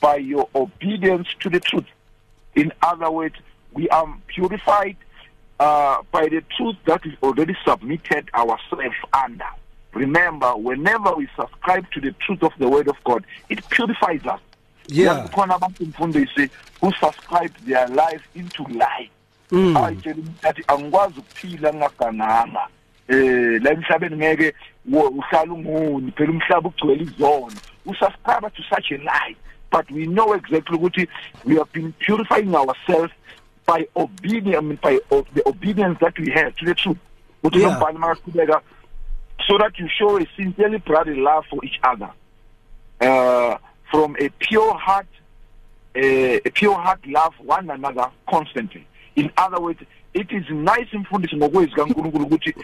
by 0.00 0.16
your 0.16 0.48
obedience 0.54 1.28
to 1.38 1.50
the 1.50 1.60
truth. 1.60 1.86
In 2.54 2.72
other 2.82 3.10
words, 3.10 3.36
we 3.72 3.88
are 3.88 4.06
purified 4.26 4.96
uh, 5.60 6.02
by 6.10 6.28
the 6.28 6.42
truth 6.56 6.76
that 6.84 7.06
is 7.06 7.12
already 7.22 7.56
submitted 7.64 8.28
ourselves 8.34 8.96
under. 9.12 9.46
Remember, 9.94 10.56
whenever 10.56 11.14
we 11.14 11.28
subscribe 11.36 11.90
to 11.92 12.00
the 12.00 12.12
truth 12.12 12.42
of 12.42 12.52
the 12.58 12.68
Word 12.68 12.88
of 12.88 12.96
God, 13.04 13.24
it 13.48 13.68
purifies 13.70 14.24
us. 14.26 14.40
Yeah. 14.88 15.28
Kukhona 15.28 15.54
abantu 15.54 15.84
mfundisi 15.86 16.50
who 16.80 16.92
subscribe 17.00 17.52
their 17.66 17.88
life 17.88 18.22
into 18.34 18.64
lie. 18.64 19.10
Mm. 19.52 19.76
ayitshela 19.76 20.16
umuntu 20.16 20.48
athi 20.48 20.62
angikwazi 20.68 21.18
ukuphila 21.20 21.72
ngingaganganga 21.72 22.68
eh 23.08 23.60
la 23.62 23.70
emhlabeni 23.72 24.16
ngeke 24.16 24.54
uhlala 24.92 25.52
unguni 25.52 26.12
phela 26.12 26.30
umhlaba 26.32 26.68
ugcwele 26.68 27.02
izono 27.02 27.52
usubscribe 27.86 28.50
to 28.50 28.62
such 28.62 28.92
a 28.92 28.96
lie 28.98 29.36
but 29.70 29.90
we 29.90 30.06
know 30.06 30.34
exactly 30.34 30.76
ukuthi 30.76 31.08
we 31.44 31.56
have 31.56 31.70
been 31.72 31.92
purifying 31.92 32.54
ourselves 32.54 33.12
by 33.66 33.86
obedience 33.94 34.56
I 34.56 34.60
mean, 34.60 34.78
by 34.82 34.98
the 35.34 35.42
obedience 35.46 35.98
that 36.00 36.18
we 36.18 36.30
have 36.30 36.54
to 36.56 36.64
the 36.64 36.74
truth 36.74 36.98
ukuthi 37.42 37.60
Yeah. 37.60 37.72
nombhali 37.72 37.98
makaqhubeka 37.98 38.60
so 39.46 39.58
that 39.58 39.78
you 39.78 39.88
show 39.88 40.18
a 40.18 40.26
sincerely 40.36 40.78
brotherly 40.78 41.20
love 41.20 41.44
for 41.50 41.64
each 41.64 41.80
other 41.82 42.10
uh, 43.00 43.58
from 43.90 44.16
a 44.18 44.28
pure 44.38 44.74
heart 44.78 45.08
a, 45.94 46.36
a 46.36 46.50
pure 46.50 46.78
heart 46.78 47.06
love 47.06 47.34
one 47.44 47.68
another 47.70 48.10
constantly 48.30 48.86
in 49.16 49.30
other 49.36 49.60
words 49.60 49.80
it 50.14 50.32
is 50.32 50.50
nice 50.50 50.88
imfundiso 50.92 51.36
ngokwezi 51.36 51.72
kaNkulunkulu 51.72 52.24
ukuthi 52.24 52.54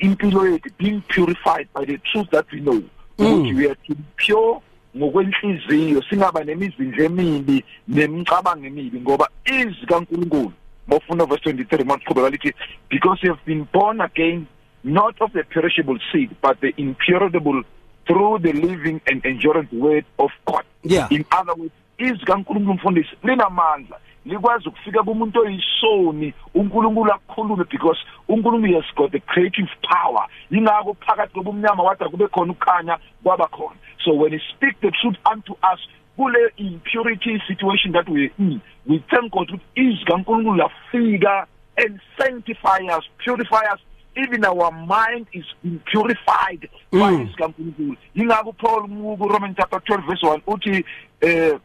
impilo 0.00 0.48
yethu 0.48 0.70
being 0.78 1.00
purified 1.00 1.68
by 1.74 1.84
the 1.86 1.98
truth 1.98 2.30
that 2.30 2.52
we 2.52 2.60
know. 2.60 2.82
Mm. 3.18 3.26
Ukuthi 3.26 3.54
we 3.54 3.66
are 3.66 3.74
to 3.86 3.94
be 3.94 4.02
pure 4.16 4.60
ngokwenhliziyo 4.96 6.02
singaba 6.10 6.44
nemizindla 6.44 7.04
emibi 7.04 7.64
nemicabango 7.88 8.66
emibi 8.66 9.00
ngoba 9.00 9.28
izwi 9.44 9.86
kaNkulunkulu 9.86 10.52
mawufuna 10.86 11.26
verse 11.26 11.50
23 11.50 11.84
maqhubeka 11.84 12.30
lithi 12.30 12.54
because 12.88 13.26
you 13.26 13.34
have 13.34 13.44
been 13.46 13.66
born 13.72 14.00
again 14.00 14.46
not 14.84 15.20
of 15.20 15.32
the 15.32 15.42
perishable 15.42 15.98
seed 16.12 16.30
but 16.42 16.60
the 16.60 16.74
imperishable 16.76 17.62
through 18.06 18.38
the 18.42 18.52
living 18.52 19.00
and 19.06 19.24
enduring 19.26 19.68
word 19.72 20.04
of 20.18 20.30
God. 20.46 20.64
Yeah. 20.82 21.06
in 21.10 21.24
other 21.30 21.54
words 21.54 21.74
izwi 21.98 22.26
kaNkulunkulu 22.26 22.74
mfundisi 22.74 23.10
linamandla 23.24 24.00
likwazi 24.28 24.68
ukufika 24.68 25.02
kumuntu 25.02 25.40
oyisoni 25.40 26.34
uNkulunkulu 26.54 27.12
akukhulume 27.12 27.64
because 27.70 27.98
uNkulunkulu 28.28 28.74
has 28.74 28.94
got 28.96 29.10
the 29.12 29.20
creative 29.20 29.68
power. 29.82 30.26
Ingakho 30.50 30.94
phakathi 31.06 31.34
kobumnyama 31.34 31.82
wathi 31.82 32.04
kube 32.04 32.28
khona 32.28 32.52
ukukhanya 32.52 32.98
kwaba 33.22 33.46
khona. 33.48 33.76
So 34.04 34.12
when 34.14 34.32
he 34.32 34.38
speak 34.54 34.80
the 34.80 34.90
truth 34.90 35.16
unto 35.32 35.52
us 35.72 35.80
kule 36.16 36.50
impurity 36.56 37.40
situation 37.46 37.92
that 37.92 38.08
we 38.08 38.30
in 38.38 38.60
we 38.86 38.98
thank 39.10 39.32
God 39.32 39.48
ukuthi 39.50 39.64
izwi 39.74 40.04
kaNkulunkulu 40.04 40.56
lafika 40.56 41.46
and 41.76 42.00
sanctify 42.18 42.80
us 42.96 43.04
purify 43.24 43.64
us. 43.74 43.80
Even 44.16 44.44
our 44.44 44.72
mind 44.72 45.26
is 45.32 45.44
being 45.62 45.78
purified 45.86 46.68
by 46.92 46.98
Mm. 46.98 47.22
izwi 47.22 47.34
kaNkulunkulu. 47.36 47.96
Ingakho 48.14 48.52
Paul 48.58 48.88
ku 49.16 49.28
Roman 49.28 49.54
chapter 49.54 49.80
12 49.80 50.06
verse 50.06 50.22
1 50.26 50.42
uthi 50.46 50.84
eh 51.20 51.52
i- 51.54 51.58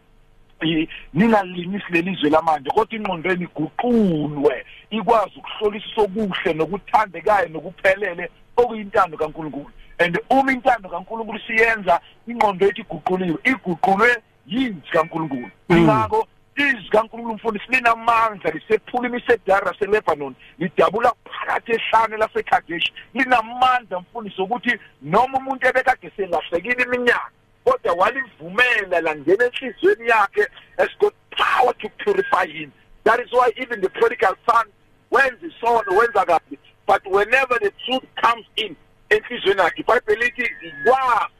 ningalinisi 1.13 1.91
lelizwe 1.91 2.30
lamanje 2.30 2.69
kodwa 2.69 2.95
ingqondweni 2.97 3.43
iguqulwe 3.43 4.65
ikwazi 4.89 5.39
ukuhlolisisa 5.39 6.02
okuhle 6.02 6.54
nokuthandekayo 6.54 7.47
nokuphelele 7.49 8.30
okuyintando 8.58 9.17
kaNkuluNkulu. 9.17 9.71
And 9.99 10.19
uma 10.30 10.52
intando 10.52 10.89
kaNkuluNkulu 10.89 11.39
siyenza 11.47 11.99
ingqondo 12.28 12.65
yethu 12.65 12.82
iguquliwe 12.82 13.38
iguqulwe 13.43 14.10
yinzi 14.47 14.89
kaNkuluNkulu. 14.91 15.49
Ingakho 15.69 16.28
izwi 16.56 16.89
kaNkulunkulu 16.89 17.36
mfundisi 17.36 17.65
linamandla 17.69 18.52
lisephula 18.52 19.08
imisedara 19.10 19.73
seLebanon 19.80 20.36
lidabula 20.60 21.13
phakathi 21.26 21.71
ehlane 21.71 22.17
laseKadesh 22.17 22.91
linamandla 23.13 23.99
mfundisi 23.99 24.41
ukuthi 24.41 24.80
noma 25.02 25.38
umuntu 25.38 25.67
ebekade 25.67 26.12
selahlekile 26.15 26.84
iminyaka 26.84 27.32
kodwa 27.63 27.93
walivumela 27.93 29.02
langena 29.02 29.45
enhliziyweni 29.45 30.10
yakhe 30.10 30.47
has 30.78 30.89
got 30.99 31.13
power 31.38 31.73
to 31.78 31.89
purify 32.04 32.45
him. 32.47 32.71
That 33.04 33.19
is 33.19 33.32
why 33.32 33.52
even 33.58 33.82
the 33.82 33.89
prodigal 33.89 34.36
son 34.49 34.65
wenza 35.12 35.47
isono 35.47 35.97
wenza 35.97 36.26
kabi. 36.26 36.58
But 36.88 37.02
whenever 37.08 37.60
the 37.60 37.71
truth 37.86 38.04
comes 38.21 38.45
in 38.56 38.76
enhliziyweni 39.10 39.62
yakhe 39.62 39.82
ibhayibheli 39.82 40.26
lithi 40.26 40.49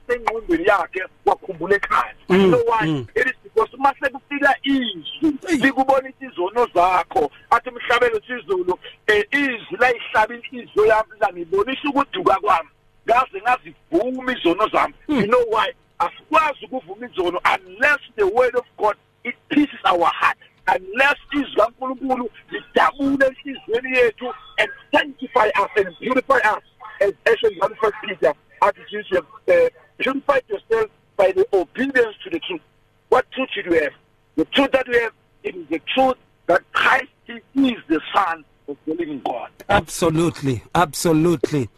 kwasengqondweni 0.08 0.66
yakhe 0.68 1.04
wakhumbula 1.26 1.76
ekhaya. 1.76 2.14
You 2.30 2.38
Mm, 2.38 2.52
know 2.52 2.64
why? 2.68 2.88
mm. 2.88 3.08
it 3.16 3.28
is 3.28 3.34
because 3.44 3.74
uma 3.74 3.94
sekufika 4.02 4.56
izwi 4.64 5.38
likubonisa 5.62 6.26
izono 6.32 6.68
zakho 6.76 7.32
athi 7.50 7.70
mhlabelo 7.72 8.22
sizulu 8.28 8.80
eh, 9.08 9.26
izwi 9.32 9.78
layihlaba 9.80 10.36
inhliziyo 10.36 10.86
yami 10.86 11.12
langibonisa 11.20 11.90
ukuduka 11.90 12.36
kwami 12.36 12.70
ngaze 13.08 13.42
ngazivuma 13.42 14.32
izono 14.38 14.68
zami. 14.68 14.94
You 15.08 15.28
know 15.28 15.44
why? 15.52 15.74
Asikwazi 16.06 16.66
ukuvuma 16.66 17.06
izono 17.08 17.42
unless 17.56 18.00
the 18.16 18.24
word 18.24 18.56
of 18.56 18.66
god 18.78 18.96
it 19.24 19.36
pierces 19.50 19.80
our 19.92 20.12
heart 20.20 20.38
unless 20.76 21.18
izwi 21.34 21.56
kankulunkulu 21.56 22.30
lidabule 22.52 23.26
enhliziyweni 23.28 23.98
yethu 23.98 24.34
and 24.58 24.70
sanctify 24.92 25.48
us 25.48 25.72
and 25.76 25.98
purify 25.98 26.40
us 26.58 26.64
as 27.00 27.14
Asian 27.26 27.60
one 27.62 27.76
first 27.76 27.96
Peter 28.08 28.34
athi 28.62 28.82
Jesus 28.92 29.20
uh, 29.20 29.70
purify 29.98 30.40
yourself 30.50 30.90
by 31.18 31.32
the 31.32 31.46
obedience 31.54 32.16
to 32.24 32.30
the 32.30 32.40
truth 32.40 32.62
what 33.10 33.32
truth 33.32 33.50
should 33.54 33.68
we 33.68 33.78
have 33.78 33.94
the 34.38 34.46
truth 34.46 34.72
that 34.72 34.88
we 34.88 34.98
have 35.00 35.14
it 35.44 35.56
is 35.56 35.68
the 35.70 35.80
truth 35.96 36.18
that 36.48 36.62
Christ 36.74 37.12
is 37.28 37.78
the 37.88 38.02
son 38.14 38.44
of 38.68 38.78
the 38.86 38.94
living 38.96 39.22
God 39.26 39.50
Absolutely, 39.70 40.64
absolutely. 40.76 41.70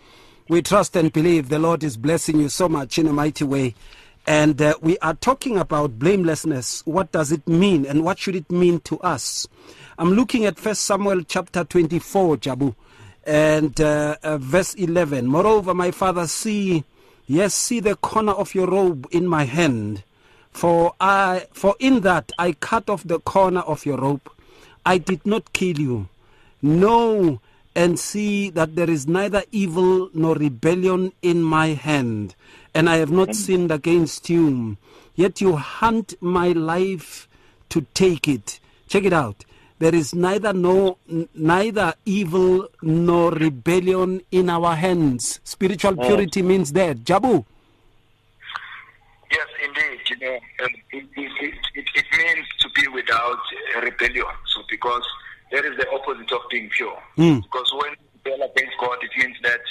We 0.50 0.62
trust 0.62 0.96
and 0.96 1.12
believe 1.14 1.50
the 1.50 1.60
Lord 1.60 1.84
is 1.84 1.98
blessing 1.98 2.40
you 2.40 2.50
so 2.50 2.68
much 2.70 2.98
in 2.98 3.08
a 3.08 3.14
mighty 3.14 3.44
way. 3.44 3.74
And 4.28 4.60
uh, 4.62 4.76
we 4.82 4.98
are 5.00 5.14
talking 5.14 5.58
about 5.58 6.00
blamelessness. 6.00 6.82
What 6.86 7.12
does 7.12 7.32
it 7.32 7.48
mean 7.48 7.86
and 7.86 8.04
what 8.04 8.18
should 8.18 8.36
it 8.36 8.52
mean 8.52 8.80
to 8.82 9.00
us? 9.02 9.48
I'm 10.00 10.14
looking 10.14 10.46
at 10.46 10.58
First 10.58 10.82
Samuel 10.82 11.24
chapter 11.24 11.64
24, 11.64 12.38
Jabu, 12.38 12.76
and 13.26 13.80
uh, 13.80 14.18
uh, 14.24 14.38
verse 14.38 14.74
11. 14.74 15.28
Moreover, 15.28 15.74
my 15.74 15.92
father, 15.92 16.28
see, 16.28 16.84
yes, 17.28 17.54
see 17.54 17.80
the 17.80 17.96
corner 17.96 18.32
of 18.32 18.56
your 18.56 18.68
robe 18.68 19.08
in 19.12 19.28
my 19.28 19.44
hand. 19.44 20.04
For 20.52 20.96
I, 21.00 21.46
for 21.54 21.76
in 21.80 22.02
that 22.02 22.32
I 22.40 22.54
cut 22.54 22.90
off 22.90 23.04
the 23.04 23.20
corner 23.20 23.62
of 23.62 23.86
your 23.86 23.98
robe. 23.98 24.30
I 24.86 24.98
did 24.98 25.26
not 25.26 25.54
kill 25.54 25.80
you. 25.80 26.10
Know 26.62 27.42
and 27.76 28.00
see 28.00 28.50
that 28.52 28.76
there 28.76 28.90
is 28.90 29.08
neither 29.08 29.44
evil 29.52 30.10
nor 30.14 30.36
rebellion 30.36 31.12
in 31.22 31.44
my 31.44 31.68
hand, 31.68 32.34
and 32.76 32.90
I 32.90 32.98
have 32.98 33.10
not 33.10 33.34
sinned 33.34 33.72
against 33.72 34.30
you. 34.30 34.78
Yet 35.16 35.40
you 35.40 35.56
hunt 35.56 36.14
my 36.22 36.50
life 36.50 37.28
to 37.70 37.86
take 37.94 38.28
it. 38.28 38.60
Check 38.90 39.06
it 39.06 39.14
out. 39.14 39.46
There 39.80 39.96
is 39.96 40.14
neither 40.14 40.54
no 40.54 40.98
neither 41.34 41.94
evil 42.06 42.68
nor 42.82 43.32
rebellion 43.32 44.22
in 44.32 44.50
our 44.50 44.76
hands. 44.76 45.40
Spiritual 45.44 45.96
purity 45.96 46.42
means 46.42 46.72
that. 46.74 46.98
Jabu. 46.98 47.46
Yes, 49.32 49.48
indeed. 49.66 50.00
You 50.10 50.18
know, 50.20 50.40
it, 50.60 50.76
it, 50.92 51.54
it, 51.76 51.86
it, 51.96 52.06
means 52.18 52.48
to 52.60 52.70
be 52.70 52.88
without 52.90 53.40
rebellion. 53.82 54.26
So, 54.54 54.62
because 54.70 55.04
that 55.52 55.66
is 55.66 55.76
the 55.78 55.90
opposite 55.92 56.32
of 56.32 56.42
being 56.50 56.70
pure. 56.70 56.98
Mm. 57.18 57.44
Because 57.44 57.74
when 57.74 57.92
we 58.24 58.32
rebel 58.32 58.50
against 58.56 58.78
God, 58.80 58.98
it 59.02 59.12
means 59.18 59.36
that 59.44 59.62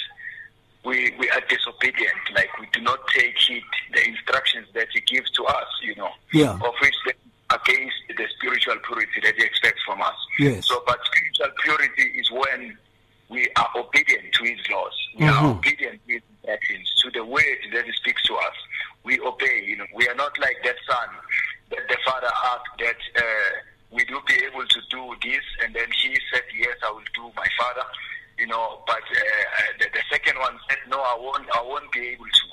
we, 0.85 1.11
we 1.19 1.29
are 1.31 1.41
disobedient. 1.49 2.17
Like 2.33 2.49
we 2.59 2.67
do 2.73 2.81
not 2.81 2.99
take 3.09 3.37
heed 3.37 3.63
the 3.93 4.07
instructions 4.07 4.67
that 4.73 4.87
He 4.93 5.01
gives 5.01 5.29
to 5.31 5.43
us. 5.45 5.67
You 5.83 5.95
know, 5.95 6.11
Yeah. 6.31 6.53
of 6.53 6.73
which 6.81 6.95
they 7.05 7.13
against 7.53 7.95
the 8.09 8.25
spiritual 8.37 8.75
purity 8.87 9.19
that 9.23 9.35
He 9.35 9.43
expects 9.43 9.81
from 9.85 10.01
us. 10.01 10.15
Yes. 10.39 10.67
So, 10.67 10.81
but 10.87 10.99
spiritual 11.05 11.51
purity 11.63 12.19
is 12.19 12.29
when 12.31 12.77
we 13.29 13.47
are 13.55 13.69
obedient 13.75 14.33
to 14.33 14.43
His 14.43 14.59
laws. 14.69 14.93
We 15.17 15.25
are 15.25 15.41
Mhm. 15.43 15.57
obedient 15.57 16.01
to 16.07 16.13
His 16.13 16.21
instructions, 16.31 16.93
to 17.01 17.11
the 17.11 17.23
word 17.25 17.59
that 17.73 17.85
He 17.85 17.91
speaks 17.93 18.23
to 18.23 18.35
us. 18.35 18.55
We 19.03 19.19
obey. 19.19 19.63
You 19.65 19.77
know, 19.77 19.85
we 19.93 20.07
are 20.07 20.15
not 20.15 20.37
like 20.39 20.57
that 20.63 20.75
son 20.89 21.09
that 21.71 21.87
the 21.87 21.97
father 22.05 22.29
asked 22.51 22.77
that 22.79 22.97
uh, 23.17 23.51
will 23.91 24.05
you 24.09 24.21
be 24.27 24.35
able 24.45 24.65
to 24.65 24.79
do 24.89 25.15
this, 25.23 25.43
and 25.63 25.73
then 25.73 25.87
he 25.91 26.15
said 26.31 26.43
yes, 26.55 26.77
I 26.83 26.91
will 26.91 27.09
do, 27.15 27.31
my 27.35 27.47
father. 27.57 27.85
You 28.37 28.47
know, 28.47 28.83
but 28.85 29.01
uh, 29.01 29.19
uh, 29.59 29.71
the 29.79 29.94
second 30.15 30.39
one 30.39 30.55
said 30.69 30.79
no, 30.89 30.97
I 30.97 31.15
won't. 31.19 31.45
I 31.53 31.61
won't 31.61 31.91
be 31.91 32.15
able 32.15 32.25
to. 32.25 32.45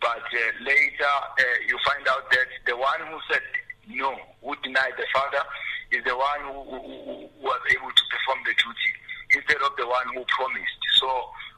But 0.00 0.22
uh, 0.22 0.50
later, 0.62 1.14
uh, 1.38 1.42
you 1.66 1.78
find 1.86 2.06
out 2.08 2.30
that 2.30 2.48
the 2.66 2.76
one 2.76 3.00
who 3.10 3.18
said 3.30 3.42
no, 3.88 4.14
who 4.42 4.54
denied 4.62 4.94
the 4.96 5.06
father, 5.14 5.42
is 5.90 6.02
the 6.04 6.16
one 6.16 6.40
who, 6.46 6.58
who, 6.70 6.78
who 7.06 7.14
was 7.42 7.60
able 7.70 7.90
to 7.90 8.02
perform 8.10 8.38
the 8.46 8.54
duty 8.54 8.90
instead 9.34 9.62
of 9.62 9.72
the 9.78 9.86
one 9.86 10.06
who 10.14 10.22
promised. 10.28 10.80
So 10.98 11.08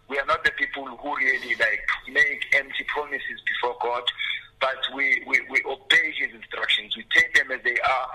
we 0.08 0.18
are 0.18 0.26
not 0.26 0.44
the 0.44 0.52
people 0.52 0.84
who 0.86 1.16
really 1.16 1.54
like 1.60 1.84
make 2.08 2.40
empty 2.56 2.84
promises 2.88 3.38
before 3.48 3.76
God, 3.80 4.04
but 4.60 4.76
we, 4.94 5.22
we, 5.26 5.40
we 5.50 5.60
obey 5.64 6.12
His 6.16 6.32
instructions. 6.34 6.96
We 6.96 7.04
take 7.14 7.34
them 7.34 7.50
as 7.52 7.60
they 7.64 7.76
are, 7.80 8.06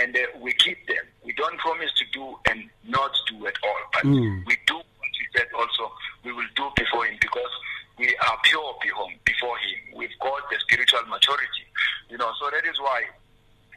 and 0.00 0.16
uh, 0.16 0.20
we 0.40 0.52
keep 0.54 0.86
them. 0.86 1.04
We 1.24 1.32
don't 1.32 1.58
promise 1.58 1.90
to 1.96 2.04
do 2.12 2.36
and 2.48 2.68
not 2.84 3.12
do 3.28 3.46
at 3.46 3.56
all, 3.62 3.80
but 3.92 4.04
Mm. 4.04 4.44
we 4.46 4.56
do 4.66 4.76
what 4.76 5.12
He 5.16 5.24
said. 5.36 5.48
Also, 5.56 5.92
we 6.28 6.32
will 6.36 6.52
do 6.60 6.68
before 6.76 7.06
Him 7.08 7.16
because 7.24 7.52
we 7.96 8.12
are 8.28 8.36
pure 8.44 8.76
before 8.84 9.08
before 9.24 9.56
Him. 9.64 9.96
We've 9.96 10.18
got 10.20 10.44
the 10.52 10.60
spiritual 10.60 11.00
maturity, 11.08 11.64
you 12.12 12.18
know. 12.20 12.28
So 12.38 12.50
that 12.52 12.68
is 12.68 12.76
why 12.78 13.08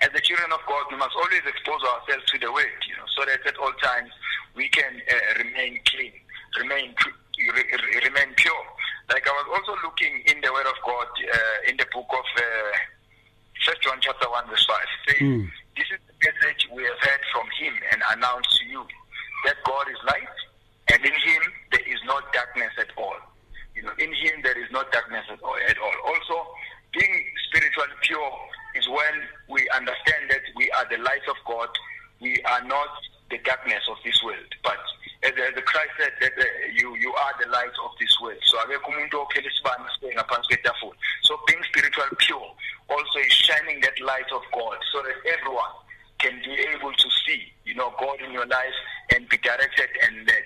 as 0.04 0.12
the 0.12 0.20
children 0.20 0.52
of 0.52 0.60
God, 0.68 0.84
we 0.92 0.98
must 1.00 1.16
always 1.16 1.46
expose 1.48 1.80
ourselves 1.88 2.26
to 2.34 2.38
the 2.44 2.52
Word, 2.52 2.76
you 2.90 2.96
know, 3.00 3.08
so 3.16 3.24
that 3.24 3.40
at 3.48 3.56
all 3.58 3.72
times 3.80 4.12
we 4.56 4.68
can 4.68 5.00
uh, 5.08 5.40
remain 5.40 5.80
clean, 5.88 6.12
remain 6.60 6.92
tru- 7.00 7.16
re- 7.56 7.72
re- 7.72 8.02
remain 8.04 8.36
pure. 8.36 8.66
Like 9.10 9.24
I 9.28 9.32
was 9.32 9.48
also 9.56 9.80
looking 9.88 10.24
in 10.28 10.42
the 10.44 10.52
Word 10.52 10.68
of 10.68 10.76
God 10.86 11.08
uh, 11.08 11.70
in 11.72 11.78
the 11.78 11.88
book 11.94 12.10
of 12.12 12.26
uh, 12.36 12.76
First 13.64 13.82
John 13.82 13.98
chapter 14.02 14.28
one 14.30 14.44
verse 14.50 14.66
five. 14.68 14.90
It 15.08 15.16
says, 15.16 15.22
Mm. 15.22 15.48
"This 15.78 15.88
is 15.96 16.00
the 16.10 16.16
message 16.20 16.68
we 16.76 16.84
have 16.84 17.00
heard 17.00 17.24
from 17.32 17.48
Him 17.62 17.74
and 17.94 18.02
announced 18.12 18.52
to 18.60 18.66
you, 18.66 18.84
that 19.46 19.58
God 19.64 19.86
is 19.88 19.98
light, 20.04 20.36
and 20.92 21.02
in 21.06 21.14
Him 21.14 21.42
there 21.72 21.88
is 21.88 22.00
no 22.06 22.20
darkness 22.34 22.72
at 22.80 22.92
all. 22.98 23.16
You 23.76 23.84
know, 23.84 23.94
in 23.98 24.12
Him 24.14 24.42
there 24.44 24.58
is 24.58 24.70
no 24.72 24.84
darkness 24.92 25.26
at 25.32 25.42
all. 25.42 25.56
At 25.68 25.78
all. 25.78 25.96
Also, 26.06 26.48
being 26.94 27.26
spiritually 27.48 27.96
pure 28.02 28.32
is 28.76 28.88
when 28.90 29.16
we 29.50 29.68
understand 29.76 30.30
that 30.30 30.42
we 30.56 30.70
are 30.72 30.86
the 30.90 30.98
light 31.04 31.24
of 31.30 31.38
God. 31.48 31.70
We 32.20 32.42
are 32.44 32.64
not 32.66 32.90
the 33.30 33.40
darkness 33.40 33.82
of 33.90 33.98
this 34.04 34.22
world, 34.24 34.52
but 34.64 34.78
as, 35.24 35.32
as 35.32 35.56
the 35.56 35.62
Christ 35.62 35.92
said 35.98 36.12
that 36.20 36.34
uh, 36.38 36.46
you 36.76 36.96
you 36.98 37.14
are 37.14 37.34
the 37.42 37.50
light 37.50 37.76
of 37.84 37.92
this 38.00 38.14
world. 38.22 38.38
So. 38.44 38.58
So 41.24 41.40
being 41.48 41.64
spiritual 41.64 42.12
pure 42.18 42.52
also 42.90 43.20
is 43.20 43.32
shining 43.32 43.80
that 43.82 44.00
light 44.02 44.30
of 44.34 44.42
God, 44.54 44.78
so 44.92 45.02
that 45.02 45.16
everyone 45.40 45.72
can 46.20 46.40
be 46.44 46.52
able 46.76 46.92
to 46.92 47.10
see, 47.26 47.52
you 47.66 47.74
know, 47.76 47.94
God 48.00 48.22
in 48.22 48.32
your 48.32 48.46
life 48.46 48.78
and 49.16 49.28
be 49.30 49.38
directed 49.38 49.90
and 50.04 50.28
led. 50.28 50.44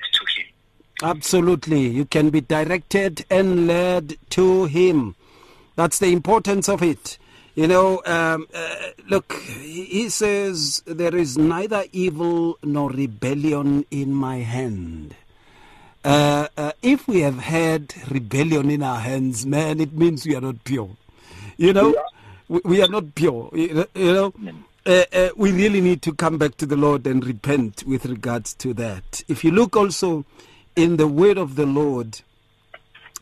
Absolutely. 1.03 1.87
You 1.87 2.05
can 2.05 2.29
be 2.29 2.41
directed 2.41 3.25
and 3.29 3.67
led 3.67 4.17
to 4.31 4.65
Him. 4.65 5.15
That's 5.75 5.99
the 5.99 6.11
importance 6.13 6.69
of 6.69 6.81
it. 6.81 7.17
You 7.55 7.67
know, 7.67 8.01
um, 8.05 8.47
uh, 8.53 8.75
look, 9.07 9.33
he 9.33 10.09
says, 10.09 10.83
There 10.85 11.15
is 11.15 11.37
neither 11.37 11.85
evil 11.93 12.57
nor 12.63 12.89
rebellion 12.89 13.85
in 13.91 14.13
my 14.13 14.37
hand. 14.37 15.15
Uh, 16.03 16.47
uh, 16.57 16.71
if 16.81 17.07
we 17.07 17.21
have 17.21 17.39
had 17.39 17.93
rebellion 18.09 18.69
in 18.69 18.83
our 18.83 18.99
hands, 18.99 19.45
man, 19.45 19.79
it 19.79 19.93
means 19.93 20.25
we 20.25 20.35
are 20.35 20.41
not 20.41 20.63
pure. 20.65 20.89
You 21.57 21.73
know, 21.73 21.95
we, 22.47 22.59
we 22.63 22.81
are 22.81 22.89
not 22.89 23.15
pure. 23.15 23.49
You 23.53 23.85
you 23.95 24.13
know, 24.13 24.33
uh, 24.85 25.03
uh, 25.13 25.29
we 25.35 25.51
really 25.51 25.81
need 25.81 26.01
to 26.03 26.13
come 26.13 26.37
back 26.37 26.57
to 26.57 26.65
the 26.65 26.75
Lord 26.75 27.07
and 27.07 27.25
repent 27.25 27.83
with 27.87 28.05
regards 28.05 28.53
to 28.55 28.73
that. 28.75 29.23
If 29.27 29.43
you 29.43 29.51
look 29.51 29.75
also 29.75 30.25
in 30.75 30.97
the 30.97 31.07
word 31.07 31.37
of 31.37 31.55
the 31.55 31.65
Lord, 31.65 32.21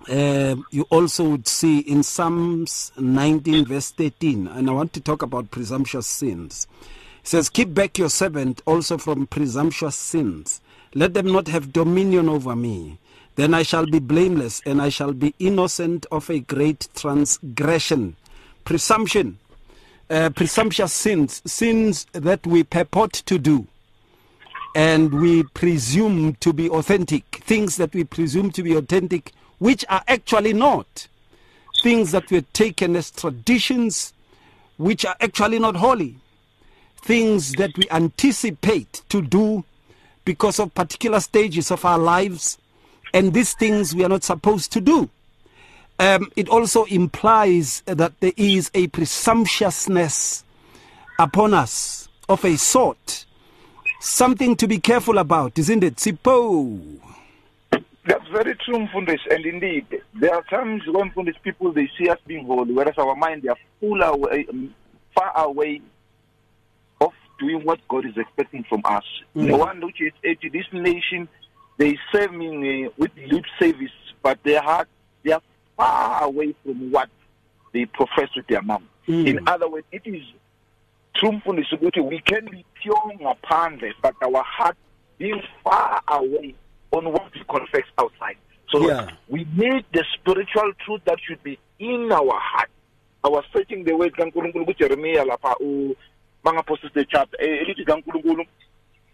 um, 0.09 0.65
you 0.71 0.85
also 0.89 1.29
would 1.29 1.47
see 1.47 1.79
in 1.79 2.03
Psalms 2.03 2.91
19, 2.97 3.65
verse 3.65 3.91
13, 3.91 4.47
and 4.47 4.69
I 4.69 4.73
want 4.73 4.93
to 4.93 5.01
talk 5.01 5.21
about 5.21 5.51
presumptuous 5.51 6.07
sins. 6.07 6.67
It 7.21 7.27
says, 7.27 7.49
Keep 7.49 7.73
back 7.73 7.97
your 7.97 8.09
servant 8.09 8.61
also 8.65 8.97
from 8.97 9.27
presumptuous 9.27 9.95
sins. 9.95 10.61
Let 10.93 11.13
them 11.13 11.31
not 11.31 11.47
have 11.47 11.71
dominion 11.71 12.27
over 12.27 12.55
me. 12.55 12.99
Then 13.35 13.53
I 13.53 13.63
shall 13.63 13.85
be 13.85 13.99
blameless, 13.99 14.61
and 14.65 14.81
I 14.81 14.89
shall 14.89 15.13
be 15.13 15.33
innocent 15.39 16.05
of 16.11 16.29
a 16.29 16.39
great 16.39 16.87
transgression. 16.95 18.15
Presumption, 18.65 19.39
uh, 20.09 20.29
presumptuous 20.31 20.93
sins, 20.93 21.41
sins 21.45 22.05
that 22.11 22.45
we 22.45 22.63
purport 22.63 23.13
to 23.13 23.39
do, 23.39 23.67
and 24.75 25.13
we 25.13 25.43
presume 25.43 26.35
to 26.35 26.51
be 26.51 26.69
authentic, 26.69 27.41
things 27.45 27.77
that 27.77 27.93
we 27.93 28.03
presume 28.03 28.51
to 28.51 28.63
be 28.63 28.75
authentic, 28.75 29.31
which 29.59 29.85
are 29.89 30.03
actually 30.07 30.53
not, 30.53 31.07
things 31.81 32.11
that 32.11 32.29
were 32.31 32.41
taken 32.53 32.95
as 32.95 33.11
traditions, 33.11 34.13
which 34.77 35.05
are 35.05 35.15
actually 35.21 35.59
not 35.59 35.75
holy, 35.75 36.15
things 37.01 37.53
that 37.53 37.71
we 37.77 37.87
anticipate 37.91 39.03
to 39.09 39.21
do 39.21 39.63
because 40.25 40.59
of 40.59 40.73
particular 40.73 41.19
stages 41.19 41.69
of 41.69 41.85
our 41.85 41.99
lives, 41.99 42.57
and 43.13 43.33
these 43.33 43.53
things 43.53 43.93
we 43.93 44.03
are 44.03 44.09
not 44.09 44.23
supposed 44.23 44.71
to 44.71 44.81
do. 44.81 45.09
Um, 45.99 46.31
it 46.35 46.49
also 46.49 46.85
implies 46.85 47.81
that 47.85 48.19
there 48.19 48.33
is 48.35 48.71
a 48.73 48.87
presumptuousness 48.87 50.43
upon 51.19 51.53
us 51.53 52.09
of 52.27 52.43
a 52.43 52.57
sort, 52.57 53.25
something 54.03 54.55
to 54.57 54.67
be 54.67 54.79
careful 54.79 55.17
about, 55.17 55.57
isn't 55.57 55.83
it? 55.83 55.95
Sipho. 55.95 56.99
That's 58.05 58.27
very 58.33 58.55
true, 58.55 58.85
Mfundis. 58.87 59.19
And 59.31 59.45
indeed, 59.45 59.85
there 60.13 60.35
are 60.35 60.43
times 60.43 60.81
when 60.87 61.11
Mfundis 61.11 61.41
people 61.41 61.71
they 61.71 61.89
see 61.97 62.09
us 62.09 62.19
being 62.27 62.45
holy, 62.45 62.73
whereas 62.73 62.97
our 62.97 63.15
mind 63.15 63.43
they 63.43 63.49
are 63.49 63.57
full 63.79 64.01
away, 64.01 64.45
um, 64.49 64.75
far 65.15 65.31
away 65.45 65.81
of 66.99 67.13
doing 67.39 67.63
what 67.63 67.79
God 67.87 68.05
is 68.05 68.17
expecting 68.17 68.65
from 68.67 68.81
us. 68.83 69.05
Mm. 69.35 69.47
The 69.47 69.57
one 69.57 69.85
which 69.85 70.01
is 70.01 70.11
to 70.23 70.49
this 70.49 70.65
nation, 70.73 71.29
they 71.77 71.97
serve 72.11 72.33
me 72.33 72.85
uh, 72.85 72.89
with 72.97 73.11
lip 73.31 73.45
service, 73.57 73.91
but 74.21 74.37
their 74.43 74.61
heart 74.61 74.89
they 75.23 75.31
are 75.31 75.41
far 75.77 76.25
away 76.25 76.53
from 76.63 76.91
what 76.91 77.07
they 77.71 77.85
profess 77.85 78.29
with 78.35 78.47
their 78.47 78.61
mouth. 78.61 78.81
Mm. 79.07 79.27
In 79.27 79.47
other 79.47 79.69
words, 79.69 79.87
it 79.93 80.01
is 80.05 80.23
true, 81.13 81.31
Mfundis, 81.31 81.71
ukuthi 81.71 82.01
we 82.01 82.19
can 82.19 82.45
be 82.45 82.65
pure 82.81 83.13
ngaphandle, 83.21 83.93
but 84.01 84.15
our 84.21 84.43
heart 84.43 84.77
being 85.17 85.41
far 85.63 86.01
away 86.07 86.55
on 86.91 87.11
what 87.11 87.33
we 87.33 87.43
confess 87.47 87.87
outside. 87.97 88.37
So 88.69 88.87
Yeah. 88.87 89.09
we 89.29 89.45
need 89.55 89.85
the 89.93 90.03
spiritual 90.13 90.73
truth 90.85 91.01
that 91.05 91.19
should 91.21 91.43
be 91.43 91.59
in 91.79 92.11
our 92.11 92.39
heart. 92.39 92.69
I 93.23 93.29
was 93.29 93.45
searching 93.53 93.83
the 93.83 93.93
word 93.95 94.13
kaNkulunkulu 94.13 94.65
kuJeremiah 94.65 95.25
lapha 95.25 95.55
u 95.59 95.95
bangapost 96.43 96.93
the 96.93 97.05
chapter 97.05 97.37
eh, 97.39 97.61
elithi 97.61 97.85
kaNkulunkulu 97.85 98.45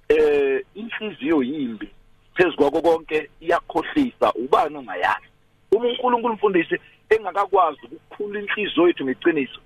eh 0.10 0.66
inhliziyo 0.76 1.44
yimbi 1.44 1.90
phezukwako 2.36 2.82
konke 2.82 3.30
iyakhohlisa 3.42 4.34
ubani 4.34 4.78
ongayazi 4.78 5.28
uma 5.72 5.88
uNkulunkulu 5.88 6.34
mfundisi 6.34 6.80
engakakwazi 7.10 7.80
ukukhula 7.92 8.40
inhliziyo 8.40 8.88
yethu 8.88 9.06
ngeqiniso 9.06 9.60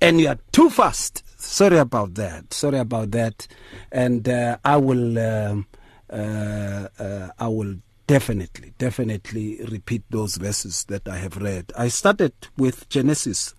and 0.00 0.18
you 0.18 0.28
are 0.28 0.38
too 0.52 0.70
fast. 0.70 1.22
sorry 1.38 1.76
about 1.76 2.14
that. 2.14 2.54
Sorry 2.54 2.78
about 2.78 3.10
that, 3.10 3.46
and 3.92 4.26
uh, 4.26 4.56
I 4.64 4.76
will. 4.78 5.18
Um, 5.18 5.66
uh, 6.10 6.88
uh, 6.98 7.28
I 7.38 7.46
will 7.48 7.76
definitely, 8.06 8.72
definitely 8.78 9.60
repeat 9.70 10.02
those 10.10 10.36
verses 10.36 10.84
that 10.88 11.06
I 11.06 11.18
have 11.18 11.36
read. 11.36 11.72
I 11.78 11.88
started 11.88 12.32
with 12.56 12.88
Genesis 12.88 13.54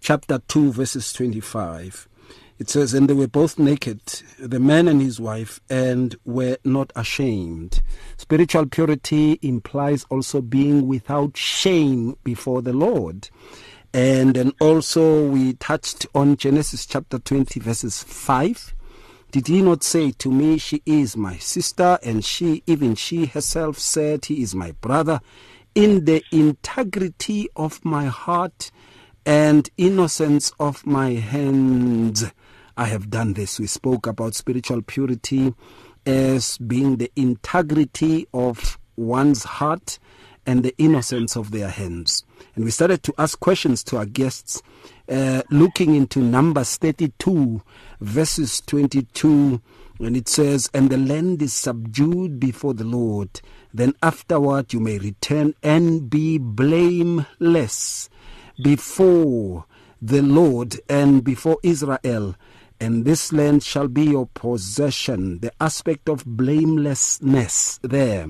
chapter 0.00 0.40
2, 0.48 0.72
verses 0.72 1.12
25. 1.12 2.08
It 2.56 2.70
says, 2.70 2.94
And 2.94 3.08
they 3.08 3.14
were 3.14 3.26
both 3.26 3.58
naked, 3.58 4.00
the 4.38 4.60
man 4.60 4.86
and 4.86 5.02
his 5.02 5.18
wife, 5.18 5.60
and 5.68 6.14
were 6.24 6.56
not 6.64 6.92
ashamed. 6.94 7.82
Spiritual 8.16 8.66
purity 8.66 9.40
implies 9.42 10.06
also 10.08 10.40
being 10.40 10.86
without 10.86 11.36
shame 11.36 12.16
before 12.22 12.62
the 12.62 12.72
Lord. 12.72 13.28
And 13.92 14.34
then 14.34 14.52
also 14.60 15.28
we 15.28 15.54
touched 15.54 16.06
on 16.14 16.36
Genesis 16.36 16.86
chapter 16.86 17.18
20, 17.18 17.58
verses 17.58 18.02
5. 18.02 18.74
Did 19.32 19.48
he 19.48 19.60
not 19.60 19.82
say 19.82 20.12
to 20.12 20.30
me, 20.30 20.58
She 20.58 20.80
is 20.86 21.16
my 21.16 21.36
sister, 21.38 21.98
and 22.04 22.24
she, 22.24 22.62
even 22.68 22.94
she 22.94 23.26
herself, 23.26 23.80
said, 23.80 24.26
He 24.26 24.42
is 24.42 24.54
my 24.54 24.72
brother? 24.80 25.20
In 25.74 26.04
the 26.04 26.22
integrity 26.30 27.48
of 27.56 27.84
my 27.84 28.06
heart 28.06 28.70
and 29.26 29.68
innocence 29.76 30.52
of 30.60 30.86
my 30.86 31.10
hands, 31.14 32.24
I 32.76 32.86
have 32.86 33.10
done 33.10 33.34
this. 33.34 33.60
We 33.60 33.66
spoke 33.66 34.06
about 34.06 34.34
spiritual 34.34 34.82
purity 34.82 35.54
as 36.06 36.58
being 36.58 36.96
the 36.96 37.10
integrity 37.16 38.26
of 38.34 38.78
one's 38.96 39.44
heart 39.44 39.98
and 40.46 40.62
the 40.62 40.74
innocence 40.76 41.36
of 41.36 41.50
their 41.50 41.68
hands. 41.68 42.24
And 42.54 42.64
we 42.64 42.70
started 42.70 43.02
to 43.04 43.14
ask 43.16 43.38
questions 43.40 43.82
to 43.84 43.96
our 43.96 44.06
guests, 44.06 44.62
uh, 45.08 45.42
looking 45.50 45.94
into 45.94 46.20
Numbers 46.20 46.76
32, 46.76 47.62
verses 48.00 48.60
22, 48.66 49.60
and 50.00 50.16
it 50.16 50.28
says, 50.28 50.68
And 50.74 50.90
the 50.90 50.98
land 50.98 51.40
is 51.40 51.54
subdued 51.54 52.40
before 52.40 52.74
the 52.74 52.84
Lord. 52.84 53.40
Then 53.72 53.94
afterward 54.02 54.72
you 54.72 54.80
may 54.80 54.98
return 54.98 55.54
and 55.62 56.10
be 56.10 56.38
blameless 56.38 58.10
before 58.62 59.64
the 60.02 60.22
Lord 60.22 60.80
and 60.88 61.24
before 61.24 61.58
Israel. 61.62 62.34
And 62.80 63.04
this 63.04 63.32
land 63.32 63.62
shall 63.62 63.88
be 63.88 64.04
your 64.04 64.26
possession. 64.34 65.38
The 65.38 65.52
aspect 65.60 66.08
of 66.08 66.24
blamelessness 66.26 67.78
there, 67.82 68.26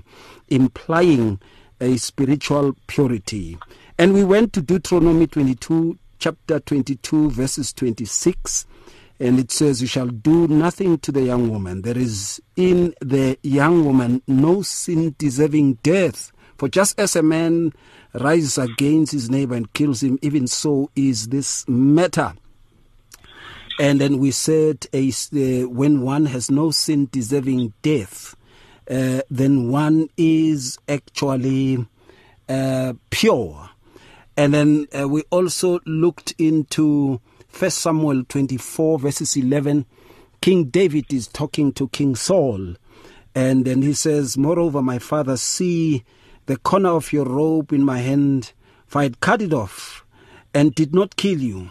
implying 0.48 1.40
a 1.80 1.96
spiritual 1.96 2.76
purity. 2.87 3.59
And 3.98 4.14
we 4.14 4.24
went 4.24 4.52
to 4.54 4.62
Deuteronomy 4.62 5.26
22, 5.26 5.98
chapter 6.18 6.61
22, 6.61 7.30
verses 7.30 7.72
26. 7.72 8.66
And 9.20 9.38
it 9.38 9.50
says, 9.50 9.80
You 9.80 9.87
shall 9.87 10.09
do 10.09 10.48
nothing 10.48 10.98
to 10.98 11.12
the 11.12 11.22
young 11.22 11.50
woman. 11.50 11.83
There 11.83 11.96
is 11.96 12.42
in 12.57 12.94
the 13.00 13.38
young 13.42 13.85
woman 13.85 14.22
no 14.26 14.62
sin 14.62 15.14
deserving 15.18 15.74
death. 15.83 16.33
For 16.59 16.68
just 16.68 16.98
as 16.98 17.16
a 17.16 17.22
man 17.22 17.72
rises 18.14 18.59
against 18.59 19.12
his 19.12 19.30
neighbor 19.30 19.54
and 19.54 19.72
kills 19.72 20.02
him, 20.02 20.18
even 20.22 20.46
so 20.46 20.90
is 20.94 21.28
this 21.28 21.66
matter. 21.68 22.35
And 23.78 24.00
then 24.00 24.18
we 24.18 24.30
said, 24.30 24.87
uh, 24.92 25.68
when 25.68 26.02
one 26.02 26.26
has 26.26 26.50
no 26.50 26.70
sin 26.70 27.08
deserving 27.10 27.72
death, 27.82 28.37
uh, 28.88 29.22
then 29.30 29.70
one 29.70 30.08
is 30.16 30.78
actually 30.88 31.84
uh, 32.48 32.92
pure. 33.10 33.70
And 34.37 34.54
then 34.54 34.87
uh, 34.98 35.08
we 35.08 35.22
also 35.30 35.80
looked 35.87 36.34
into 36.38 37.20
First 37.48 37.78
Samuel 37.78 38.24
24, 38.24 38.98
verses 38.98 39.37
11. 39.37 39.87
King 40.40 40.64
David 40.64 41.12
is 41.12 41.26
talking 41.26 41.72
to 41.72 41.88
King 41.88 42.14
Saul. 42.14 42.74
And 43.34 43.64
then 43.64 43.82
he 43.82 43.94
says, 43.94 44.37
Moreover, 44.37 44.82
my 44.82 44.98
father, 44.98 45.37
see 45.37 46.04
the 46.46 46.56
corner 46.56 46.90
of 46.90 47.12
your 47.12 47.24
robe 47.24 47.72
in 47.72 47.84
my 47.84 47.98
hand, 47.98 48.52
for 48.87 49.00
I 49.00 49.04
had 49.04 49.20
cut 49.20 49.42
it 49.42 49.52
off 49.52 50.04
and 50.52 50.74
did 50.74 50.94
not 50.94 51.16
kill 51.16 51.40
you. 51.40 51.70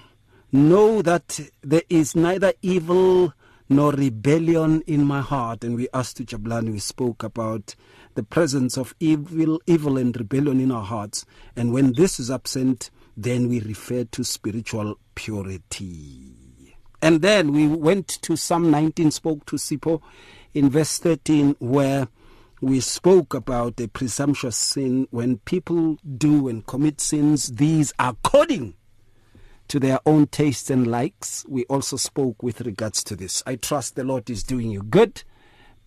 Know 0.55 1.01
that 1.01 1.39
there 1.63 1.81
is 1.89 2.15
neither 2.15 2.53
evil 2.61 3.33
nor 3.69 3.91
rebellion 3.91 4.83
in 4.85 5.03
my 5.03 5.19
heart. 5.19 5.63
And 5.63 5.75
we 5.75 5.87
asked 5.95 6.17
to 6.17 6.25
Jabulani, 6.25 6.71
we 6.71 6.77
spoke 6.77 7.23
about 7.23 7.73
the 8.13 8.21
presence 8.21 8.77
of 8.77 8.93
evil, 8.99 9.59
evil 9.65 9.97
and 9.97 10.15
rebellion 10.15 10.59
in 10.59 10.71
our 10.71 10.83
hearts. 10.83 11.25
And 11.55 11.73
when 11.73 11.93
this 11.93 12.19
is 12.19 12.29
absent, 12.29 12.91
then 13.17 13.49
we 13.49 13.61
refer 13.61 14.03
to 14.03 14.23
spiritual 14.23 14.99
purity. 15.15 16.75
And 17.01 17.23
then 17.23 17.51
we 17.51 17.65
went 17.67 18.07
to 18.21 18.35
Psalm 18.35 18.69
19, 18.69 19.09
spoke 19.09 19.47
to 19.47 19.55
Sipho 19.55 20.03
in 20.53 20.69
verse 20.69 20.99
13, 20.99 21.55
where 21.57 22.09
we 22.61 22.79
spoke 22.79 23.33
about 23.33 23.79
a 23.81 23.87
presumptuous 23.87 24.55
sin 24.55 25.07
when 25.09 25.39
people 25.39 25.97
do 26.15 26.47
and 26.47 26.63
commit 26.67 27.01
sins, 27.01 27.47
these 27.55 27.91
are 27.97 28.11
according 28.11 28.75
to 29.73 29.79
their 29.79 29.99
own 30.05 30.27
tastes 30.27 30.69
and 30.69 30.85
likes. 30.85 31.43
We 31.49 31.65
also 31.65 31.97
spoke 31.97 32.43
with 32.43 32.61
regards 32.61 33.03
to 33.05 33.15
this. 33.15 33.41
I 33.47 33.55
trust 33.55 33.95
the 33.95 34.03
Lord 34.03 34.29
is 34.29 34.43
doing 34.43 34.69
you 34.69 34.83
good, 34.83 35.23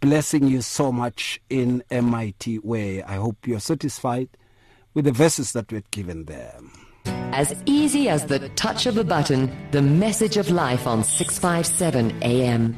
blessing 0.01 0.49
you 0.49 0.61
so 0.63 0.91
much 0.91 1.41
in 1.49 1.85
a 1.89 2.03
mighty 2.03 2.59
way. 2.59 3.05
I 3.05 3.15
hope 3.15 3.47
you're 3.47 3.61
satisfied 3.61 4.29
with 4.93 5.05
the 5.05 5.13
verses 5.13 5.53
that 5.53 5.71
we've 5.71 5.89
given 5.93 6.25
there. 6.25 6.59
As 7.05 7.55
easy 7.65 8.09
as 8.09 8.27
the 8.27 8.49
touch 8.57 8.87
of 8.87 8.99
a 8.99 9.05
button, 9.05 9.57
the 9.71 9.83
message 9.83 10.37
of 10.37 10.51
life 10.51 10.89
on 10.89 11.05
657 11.05 12.25
AM. 12.25 12.75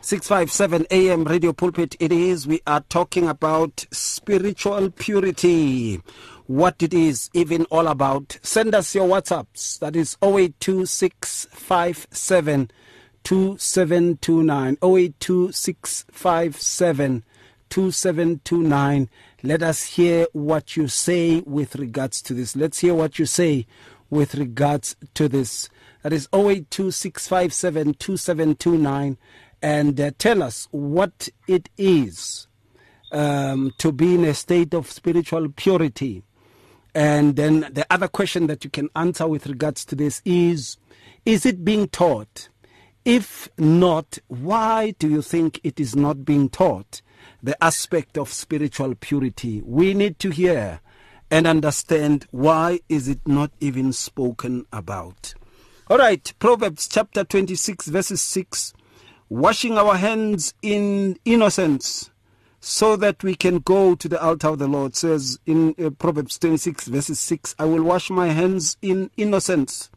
657 0.00 0.86
AM 0.90 1.22
Radio 1.22 1.52
Pulpit 1.52 1.94
it 2.00 2.10
is. 2.10 2.48
We 2.48 2.60
are 2.66 2.80
talking 2.88 3.28
about 3.28 3.86
spiritual 3.92 4.90
purity. 4.90 6.00
What 6.48 6.82
it 6.82 6.92
is 6.94 7.30
even 7.34 7.66
all 7.66 7.86
about. 7.88 8.38
Send 8.42 8.74
us 8.74 8.94
your 8.94 9.06
WhatsApps. 9.06 9.78
That 9.80 9.94
is 9.94 10.16
082657 10.22 12.70
2729. 13.22 14.78
082657 14.82 17.24
2729. 17.68 19.10
Let 19.42 19.62
us 19.62 19.84
hear 19.84 20.26
what 20.32 20.74
you 20.74 20.88
say 20.88 21.40
with 21.40 21.76
regards 21.76 22.22
to 22.22 22.32
this. 22.32 22.56
Let's 22.56 22.78
hear 22.78 22.94
what 22.94 23.18
you 23.18 23.26
say 23.26 23.66
with 24.08 24.34
regards 24.34 24.96
to 25.14 25.28
this. 25.28 25.68
That 26.02 26.14
is 26.14 26.28
082657 26.32 27.92
2729 27.92 29.18
and 29.60 30.00
uh, 30.00 30.12
tell 30.16 30.42
us 30.42 30.66
what 30.70 31.28
it 31.46 31.68
is 31.76 32.46
um, 33.12 33.74
to 33.76 33.92
be 33.92 34.14
in 34.14 34.24
a 34.24 34.32
state 34.32 34.72
of 34.72 34.90
spiritual 34.90 35.50
purity. 35.50 36.22
And 36.98 37.36
then 37.36 37.60
the 37.70 37.86
other 37.90 38.08
question 38.08 38.48
that 38.48 38.64
you 38.64 38.70
can 38.70 38.88
answer 38.96 39.28
with 39.28 39.46
regards 39.46 39.84
to 39.84 39.94
this 39.94 40.20
is 40.24 40.78
Is 41.24 41.46
it 41.46 41.64
being 41.64 41.86
taught? 41.86 42.48
If 43.04 43.48
not, 43.56 44.18
why 44.26 44.96
do 44.98 45.08
you 45.08 45.22
think 45.22 45.60
it 45.62 45.78
is 45.78 45.94
not 45.94 46.24
being 46.24 46.48
taught? 46.48 47.00
The 47.40 47.56
aspect 47.62 48.18
of 48.18 48.32
spiritual 48.32 48.96
purity. 48.96 49.62
We 49.64 49.94
need 49.94 50.18
to 50.18 50.30
hear 50.30 50.80
and 51.30 51.46
understand 51.46 52.26
why 52.32 52.80
is 52.88 53.06
it 53.06 53.20
not 53.28 53.52
even 53.60 53.92
spoken 53.92 54.66
about. 54.72 55.34
All 55.88 55.98
right, 55.98 56.32
Proverbs 56.40 56.88
chapter 56.88 57.22
26 57.22 57.86
verses 57.86 58.22
6 58.22 58.74
washing 59.28 59.78
our 59.78 59.94
hands 59.94 60.52
in 60.62 61.16
innocence 61.24 62.10
so 62.60 62.96
that 62.96 63.22
we 63.22 63.34
can 63.34 63.58
go 63.58 63.94
to 63.94 64.08
the 64.08 64.22
altar 64.22 64.48
of 64.48 64.58
the 64.58 64.68
Lord. 64.68 64.96
Says 64.96 65.38
in 65.46 65.74
uh, 65.82 65.90
Proverbs 65.90 66.38
26 66.38 66.88
verses 66.88 67.18
6 67.20 67.54
I 67.58 67.64
will 67.64 67.82
wash 67.82 68.10
my 68.10 68.28
hands 68.28 68.76
in 68.82 69.10
innocence 69.16 69.90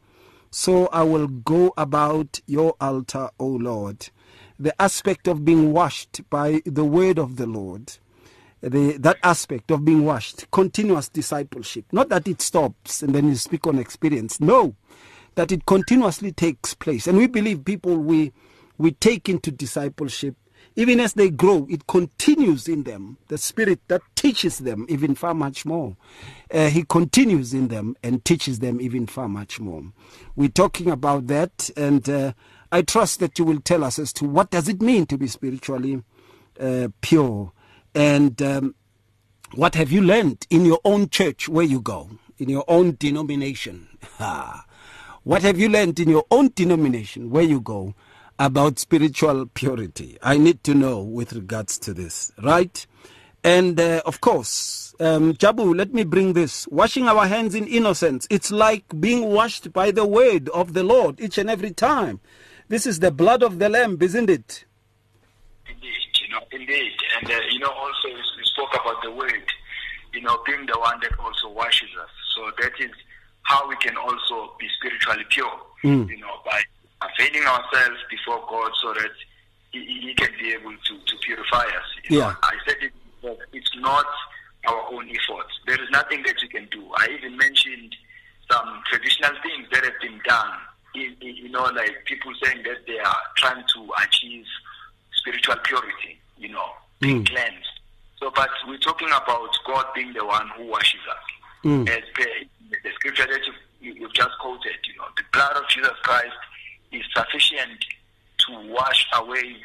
so 0.50 0.88
I 0.88 1.04
will 1.04 1.28
go 1.28 1.74
about 1.78 2.42
your 2.46 2.76
altar 2.82 3.30
O 3.40 3.48
Lord. 3.48 4.10
The 4.60 4.80
aspect 4.82 5.28
of 5.28 5.44
being 5.44 5.74
washed 5.74 6.22
by 6.30 6.62
the 6.66 6.86
word 6.86 7.18
of 7.18 7.38
the 7.38 7.48
Lord 7.48 7.94
the, 8.62 8.96
that 9.00 9.18
aspect 9.24 9.72
of 9.72 9.84
being 9.84 10.06
washed 10.06 10.50
continuous 10.52 11.10
discipleship. 11.10 11.86
Not 11.92 12.10
that 12.10 12.28
it 12.28 12.42
stops 12.42 13.02
and 13.02 13.16
then 13.16 13.28
you 13.28 13.36
speak 13.36 13.66
on 13.66 13.80
experience. 13.80 14.40
No 14.40 14.76
that 15.36 15.52
it 15.52 15.66
continuously 15.66 16.32
takes 16.32 16.74
place. 16.74 17.08
And 17.08 17.18
we 17.18 17.28
believe 17.28 17.66
people 17.66 17.98
we 17.98 18.34
we 18.78 18.92
take 18.92 19.30
into 19.30 19.52
discipleship, 19.52 20.36
even 20.82 21.00
as 21.00 21.14
they 21.14 21.30
grow, 21.30 21.68
it 21.70 21.88
continues 21.88 22.68
in 22.68 22.84
them. 22.84 23.18
The 23.28 23.38
Spirit 23.38 23.80
that 23.88 24.02
teaches 24.16 24.58
them 24.58 24.86
even 24.90 25.16
far 25.16 25.34
much 25.34 25.66
more. 25.66 25.96
Uh, 26.52 26.70
he 26.70 26.84
continues 26.84 27.54
in 27.54 27.68
them 27.68 27.96
and 28.04 28.26
teaches 28.26 28.60
them 28.60 28.82
even 28.82 29.06
far 29.08 29.30
much 29.30 29.60
more. 29.60 29.84
We're 30.36 30.50
talking 30.50 30.90
about 30.90 31.28
that, 31.28 31.70
and 31.78 32.10
uh, 32.10 32.34
I 32.72 32.82
trust 32.82 33.20
that 33.20 33.38
you 33.38 33.46
will 33.46 33.62
tell 33.62 33.84
us 33.84 34.00
as 34.00 34.12
to 34.14 34.26
what 34.26 34.50
does 34.50 34.68
it 34.68 34.82
mean 34.82 35.06
to 35.06 35.18
be 35.18 35.28
spiritually 35.28 36.04
uh, 36.60 36.88
pure, 37.02 37.52
and 37.94 38.42
um, 38.42 38.76
what 39.54 39.76
have 39.76 39.92
you 39.92 40.02
learned 40.02 40.48
in 40.50 40.66
your 40.66 40.80
own 40.84 41.10
church 41.10 41.48
where 41.48 41.66
you 41.66 41.80
go, 41.80 42.10
in 42.38 42.50
your 42.50 42.66
own 42.68 42.96
denomination. 43.00 43.88
What 45.24 45.44
have 45.44 45.60
you 45.60 45.70
learned 45.70 46.00
in 46.00 46.10
your 46.10 46.26
own 46.32 46.52
denomination 46.56 47.30
where 47.30 47.44
you 47.44 47.62
go 47.62 47.94
about 48.42 48.80
spiritual 48.80 49.46
purity? 49.46 50.18
I 50.24 50.38
need 50.38 50.64
to 50.64 50.74
know 50.74 51.00
with 51.02 51.34
regards 51.34 51.78
to 51.80 51.94
this, 51.94 52.32
right? 52.42 52.86
And 53.44 53.80
uh, 53.80 54.02
of 54.06 54.20
course, 54.22 54.96
um, 55.00 55.34
Jabu, 55.36 55.76
let 55.76 55.94
me 55.94 56.04
bring 56.04 56.34
this. 56.34 56.68
Washing 56.68 57.08
our 57.08 57.28
hands 57.28 57.54
in 57.56 57.68
innocence. 57.68 58.28
It's 58.30 58.52
like 58.52 58.84
being 59.00 59.28
washed 59.28 59.72
by 59.72 59.92
the 59.92 60.06
word 60.06 60.50
of 60.50 60.74
the 60.74 60.84
Lord 60.84 61.20
each 61.22 61.38
and 61.38 61.50
every 61.50 61.72
time. 61.72 62.20
This 62.68 62.86
is 62.86 63.00
the 63.00 63.12
blood 63.12 63.44
of 63.44 63.60
the 63.60 63.70
Lamb, 63.70 63.98
isn't 64.02 64.30
it? 64.30 64.66
Indeed, 65.70 65.92
you 66.22 66.30
know, 66.34 66.42
indeed. 66.52 66.92
And, 67.20 67.30
uh, 67.32 67.40
you 67.52 67.60
know, 67.60 67.70
also 67.72 68.08
we 68.10 68.44
spoke 68.46 68.74
about 68.74 69.02
the 69.04 69.12
word, 69.12 69.44
you 70.14 70.22
know, 70.22 70.40
being 70.46 70.66
the 70.66 70.80
one 70.80 71.00
that 71.02 71.18
also 71.20 71.50
washes 71.50 71.90
us. 72.02 72.10
So 72.36 72.50
that 72.62 72.72
is 72.80 72.92
how 73.44 73.68
we 73.68 73.76
can 73.78 73.98
also 73.98 74.54
be 74.60 74.68
spiritually 74.80 75.26
pure, 75.30 75.52
Mm. 75.84 76.08
you 76.10 76.18
know, 76.18 76.40
by 76.46 76.62
availing 77.02 77.48
ourselves 77.48 78.00
before 78.10 78.44
God 78.50 78.72
so 78.82 78.94
that 78.94 79.12
He, 79.72 79.80
he 80.02 80.14
can 80.16 80.32
be 80.40 80.52
able 80.54 80.72
to, 80.72 81.00
to 81.06 81.18
purify 81.22 81.64
us. 81.66 81.88
You 82.10 82.20
know, 82.20 82.28
Yeah. 82.28 82.36
I 82.44 82.54
said 82.68 82.78
it, 82.82 82.94
that 83.24 83.38
it's 83.54 83.72
not 83.78 84.06
our 84.68 84.94
own 84.94 85.10
efforts. 85.10 85.54
There 85.66 85.82
is 85.82 85.90
nothing 85.92 86.24
that 86.24 86.36
we 86.42 86.48
can 86.48 86.68
do. 86.72 86.86
I 86.96 87.08
even 87.18 87.38
mentioned 87.38 87.96
some 88.52 88.82
traditional 88.92 89.32
things 89.42 89.68
that 89.72 89.84
have 89.84 90.00
been 90.02 90.20
done. 90.28 90.52
In, 90.94 91.16
in, 91.22 91.36
you 91.38 91.50
know, 91.50 91.64
like 91.64 92.04
people 92.06 92.32
saying 92.44 92.64
that 92.64 92.86
they 92.86 93.00
are 93.00 93.18
trying 93.38 93.64
to 93.76 93.90
achieve 94.04 94.46
spiritual 95.16 95.56
purity, 95.64 96.20
you 96.38 96.50
know, 96.50 96.66
being 97.00 97.24
cleansed. 97.24 97.80
So, 98.20 98.30
but 98.36 98.50
we're 98.68 98.78
talking 98.78 99.08
about 99.08 99.50
God 99.66 99.86
being 99.96 100.14
the 100.14 100.26
one 100.26 100.48
who 100.58 100.66
washes 100.68 101.00
us. 101.10 101.64
Mm. 101.64 101.90
As 101.90 102.04
per 102.14 102.26
the 102.84 102.92
scripture 102.96 103.26
that 103.26 103.40
you, 103.80 103.94
you've 103.94 104.14
just 104.14 104.32
quoted, 104.42 104.76
you 104.86 104.98
know, 104.98 105.06
the 105.16 105.24
blood 105.32 105.56
of 105.56 105.68
Jesus 105.70 105.96
Christ 106.04 106.36
is 106.92 107.04
sufficient 107.16 107.86
to 108.40 108.68
wash 108.74 109.06
away 109.16 109.56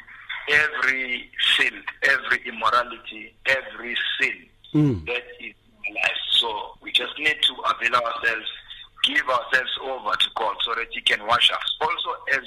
every 0.49 1.29
sin, 1.57 1.73
every 2.03 2.39
immorality, 2.47 3.33
every 3.45 3.95
sin 4.19 4.33
Mm. 4.73 5.05
that 5.05 5.23
is 5.39 5.53
in 5.87 5.95
our 5.95 6.03
lives. 6.03 6.19
So 6.31 6.73
we 6.81 6.91
just 6.91 7.17
need 7.17 7.37
to 7.41 7.53
avail 7.71 7.95
ourselves, 7.95 8.47
give 9.05 9.27
ourselves 9.29 9.71
over 9.81 10.11
to 10.11 10.29
God 10.35 10.55
so 10.63 10.75
that 10.75 10.87
He 10.91 10.99
can 11.01 11.25
wash 11.25 11.49
us. 11.51 11.75
Also, 11.79 12.09
as 12.33 12.41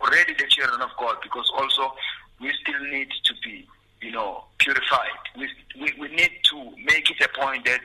already 0.00 0.32
the 0.34 0.46
children 0.48 0.80
of 0.80 0.90
God, 0.96 1.16
because 1.22 1.50
also 1.58 1.92
we 2.40 2.52
still 2.62 2.80
need 2.90 3.08
to 3.24 3.34
be, 3.42 3.66
you 4.00 4.12
know, 4.12 4.44
purified. 4.58 5.18
We, 5.36 5.48
we, 5.80 5.92
we 5.98 6.08
need 6.14 6.32
to 6.44 6.70
make 6.84 7.10
it 7.10 7.20
a 7.20 7.40
point 7.40 7.64
that 7.64 7.80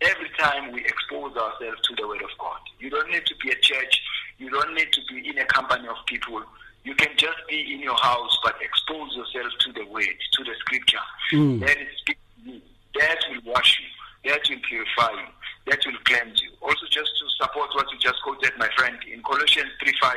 every 0.00 0.30
time 0.38 0.72
we 0.72 0.84
expose 0.84 1.36
ourselves 1.36 1.80
to 1.82 1.94
the 1.96 2.06
Word 2.06 2.22
of 2.22 2.30
God, 2.38 2.58
you 2.78 2.90
don't 2.90 3.10
need 3.10 3.26
to 3.26 3.34
be 3.42 3.50
at 3.50 3.62
church, 3.62 4.02
you 4.38 4.50
don't 4.50 4.74
need 4.74 4.92
to 4.92 5.00
be 5.08 5.28
in 5.28 5.38
a 5.38 5.44
company 5.46 5.88
of 5.88 5.96
people. 6.06 6.42
You 6.84 6.94
can 6.94 7.16
just 7.16 7.38
be 7.48 7.72
in 7.72 7.80
your 7.80 7.96
house, 7.96 8.36
but 8.42 8.56
expose 8.60 9.16
yourself 9.16 9.52
to 9.60 9.72
the 9.72 9.86
Word, 9.86 10.16
to 10.32 10.44
the 10.44 10.54
Scripture. 10.60 10.98
Mm. 11.32 11.60
That 11.60 11.78
is 11.78 11.88
speaking. 11.98 12.62
That 12.98 13.18
will 13.30 13.52
wash 13.52 13.80
you. 13.80 14.30
That 14.30 14.40
will 14.48 14.60
purify 14.68 15.12
you. 15.12 15.28
That 15.66 15.80
will 15.86 15.98
cleanse 16.04 16.40
you. 16.42 16.50
Also, 16.60 16.86
just 16.90 17.10
to 17.18 17.24
support 17.42 17.70
what 17.74 17.90
you 17.90 17.98
just 17.98 18.22
quoted, 18.22 18.52
my 18.58 18.68
friend, 18.76 18.96
in 19.10 19.22
Colossians 19.22 19.70
3 19.82 19.92
5, 20.00 20.16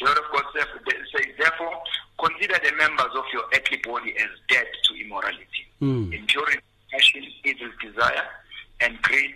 the 0.00 0.04
Word 0.06 0.18
of 0.18 0.24
God 0.32 0.44
says, 0.54 0.66
Therefore, 1.38 1.82
consider 2.22 2.58
the 2.62 2.76
members 2.76 3.12
of 3.16 3.24
your 3.32 3.44
earthly 3.54 3.78
body 3.84 4.14
as 4.18 4.28
dead 4.48 4.66
to 4.84 4.94
immorality, 4.94 5.64
hmm. 5.78 6.12
impurity, 6.12 6.60
passion, 6.92 7.24
evil 7.44 7.68
desire, 7.82 8.24
and 8.80 9.00
greed, 9.02 9.34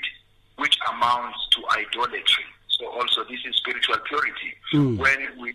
which 0.57 0.79
amounts 0.91 1.39
to 1.53 1.63
idolatry. 1.79 2.45
So, 2.69 2.87
also, 2.89 3.25
this 3.25 3.41
is 3.47 3.57
spiritual 3.57 3.97
purity. 4.07 4.53
Hmm. 4.73 4.97
When 4.97 5.29
we, 5.41 5.55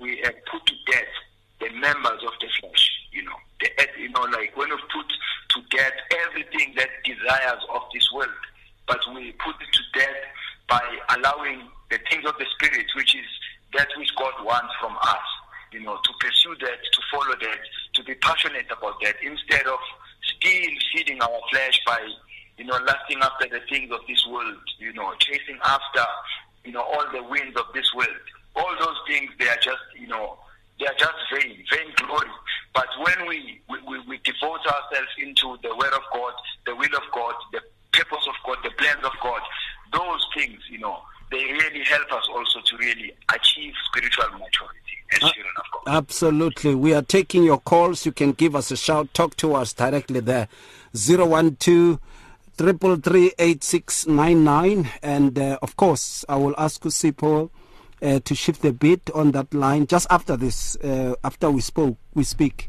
we 0.00 0.20
have 0.24 0.34
put 0.50 0.64
to 0.66 0.74
death 0.90 1.12
the 1.60 1.70
members 1.70 2.20
of 2.26 2.32
the 2.40 2.48
flesh, 2.60 2.90
you 3.12 3.24
know, 3.24 3.36
the, 3.60 3.68
you 3.98 4.08
know, 4.10 4.22
like 4.22 4.56
when 4.56 4.68
we 4.70 4.76
put 4.92 5.06
to 5.50 5.76
death 5.76 5.92
everything 6.28 6.74
that 6.76 6.88
desires 7.04 7.62
of 7.72 7.82
this 7.92 8.08
world, 8.12 8.30
but 8.86 8.98
we 9.14 9.32
put 9.32 9.54
it 9.60 9.72
to 9.72 9.98
death 9.98 10.16
by 10.68 10.82
allowing 11.16 11.68
the 11.90 11.98
things 12.10 12.24
of 12.26 12.34
the 12.38 12.46
spirit, 12.56 12.86
which 12.96 13.14
is 13.14 13.26
that 13.74 13.88
which 13.96 14.14
God 14.16 14.32
wants 14.44 14.72
from 14.80 14.96
us, 14.96 15.28
you 15.72 15.80
know, 15.80 15.96
to 15.96 16.12
pursue 16.20 16.54
that, 16.60 16.78
to 16.92 17.00
follow 17.10 17.34
that, 17.40 17.58
to 17.94 18.04
be 18.04 18.14
passionate 18.16 18.66
about 18.70 19.00
that, 19.02 19.16
instead 19.22 19.66
of 19.66 19.78
still 20.24 20.72
feeding 20.92 21.20
our 21.22 21.40
flesh 21.50 21.80
by, 21.86 22.00
you 22.58 22.64
know, 22.64 22.78
lusting 22.86 23.20
after 23.20 23.48
the 23.48 23.60
things 23.68 23.91
of 24.02 24.08
this 24.08 24.26
world, 24.26 24.56
you 24.78 24.92
know, 24.92 25.12
chasing 25.18 25.58
after, 25.64 26.04
you 26.64 26.72
know, 26.72 26.82
all 26.82 27.04
the 27.12 27.22
winds 27.22 27.56
of 27.56 27.66
this 27.74 27.92
world. 27.94 28.08
All 28.56 28.74
those 28.78 28.96
things, 29.06 29.30
they 29.38 29.48
are 29.48 29.56
just, 29.56 29.82
you 29.98 30.06
know, 30.08 30.38
they 30.78 30.86
are 30.86 30.94
just 30.98 31.14
vain, 31.32 31.56
vain 31.70 31.92
glory. 31.96 32.28
But 32.74 32.88
when 33.04 33.28
we, 33.28 33.60
we, 33.68 33.78
we, 33.86 34.00
we 34.06 34.18
devote 34.18 34.60
ourselves 34.66 35.10
into 35.18 35.56
the 35.62 35.74
Word 35.76 35.92
of 35.92 36.02
God, 36.12 36.32
the 36.66 36.74
will 36.74 36.94
of 36.94 37.02
God, 37.14 37.34
the 37.52 37.60
purpose 37.92 38.26
of 38.28 38.34
God, 38.46 38.58
the 38.64 38.70
plans 38.78 39.04
of 39.04 39.12
God, 39.22 39.40
those 39.92 40.26
things, 40.36 40.58
you 40.70 40.78
know, 40.78 40.98
they 41.30 41.44
really 41.44 41.82
help 41.84 42.12
us 42.12 42.28
also 42.34 42.60
to 42.60 42.76
really 42.76 43.12
achieve 43.34 43.72
spiritual 43.86 44.30
maturity 44.32 44.96
as 45.12 45.18
children 45.20 45.54
of 45.56 45.64
God. 45.72 45.96
Absolutely. 45.96 46.74
We 46.74 46.92
are 46.94 47.02
taking 47.02 47.42
your 47.42 47.58
calls. 47.58 48.04
You 48.04 48.12
can 48.12 48.32
give 48.32 48.54
us 48.54 48.70
a 48.70 48.76
shout. 48.76 49.14
Talk 49.14 49.36
to 49.36 49.54
us 49.54 49.72
directly 49.72 50.20
there. 50.20 50.48
012 50.94 51.98
333 52.62 53.32
And 55.02 55.36
uh, 55.36 55.58
of 55.62 55.76
course, 55.76 56.24
I 56.28 56.36
will 56.36 56.54
ask 56.56 56.80
Usipho 56.82 57.50
uh, 58.00 58.20
to 58.20 58.34
shift 58.36 58.64
a 58.64 58.72
bit 58.72 59.10
on 59.12 59.32
that 59.32 59.52
line 59.52 59.88
just 59.88 60.06
after 60.10 60.36
this, 60.36 60.76
uh, 60.76 61.16
after 61.24 61.50
we 61.50 61.60
spoke, 61.60 61.96
we 62.14 62.22
speak. 62.22 62.68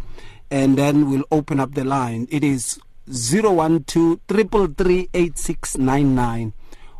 And 0.49 0.79
then 0.79 1.11
we'll 1.11 1.25
open 1.31 1.59
up 1.59 1.75
the 1.75 1.83
line. 1.83 2.27
It 2.31 2.43
is 2.43 2.79
012 3.05 3.85
333 4.27 6.53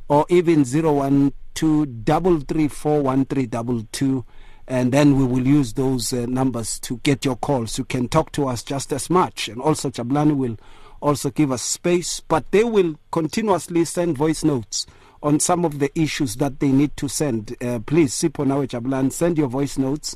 or 0.08 0.26
even 0.30 0.64
012 0.64 1.34
334 1.56 4.26
and 4.66 4.94
then 4.94 5.18
we 5.18 5.26
will 5.26 5.46
use 5.46 5.74
those 5.74 6.14
uh, 6.14 6.26
numbers 6.28 6.80
to 6.80 6.96
get 6.98 7.26
your 7.26 7.36
calls. 7.38 7.78
You 7.78 7.86
can 7.86 8.08
talk 8.08 8.32
to 8.34 8.48
us 8.48 8.64
just 8.64 8.94
as 8.94 9.10
much, 9.10 9.50
and 9.50 9.62
also 9.62 9.90
Jabulani 9.90 10.36
will 10.36 10.58
also 11.04 11.30
give 11.30 11.52
us 11.52 11.62
space, 11.62 12.22
but 12.22 12.50
they 12.52 12.64
will 12.64 12.96
continuously 13.12 13.86
send 13.86 14.18
voice 14.18 14.44
notes 14.44 14.88
on 15.22 15.40
some 15.40 15.66
of 15.66 15.80
the 15.80 15.92
issues 16.00 16.38
that 16.38 16.60
they 16.60 16.72
need 16.72 16.96
to 16.98 17.08
send. 17.08 17.56
Uh, 17.62 17.80
please, 17.86 18.14
Sipho 18.14 18.46
Nawe 18.48 18.66
Chablan, 18.66 19.12
send 19.12 19.38
your 19.38 19.48
voice 19.48 19.78
notes 19.78 20.16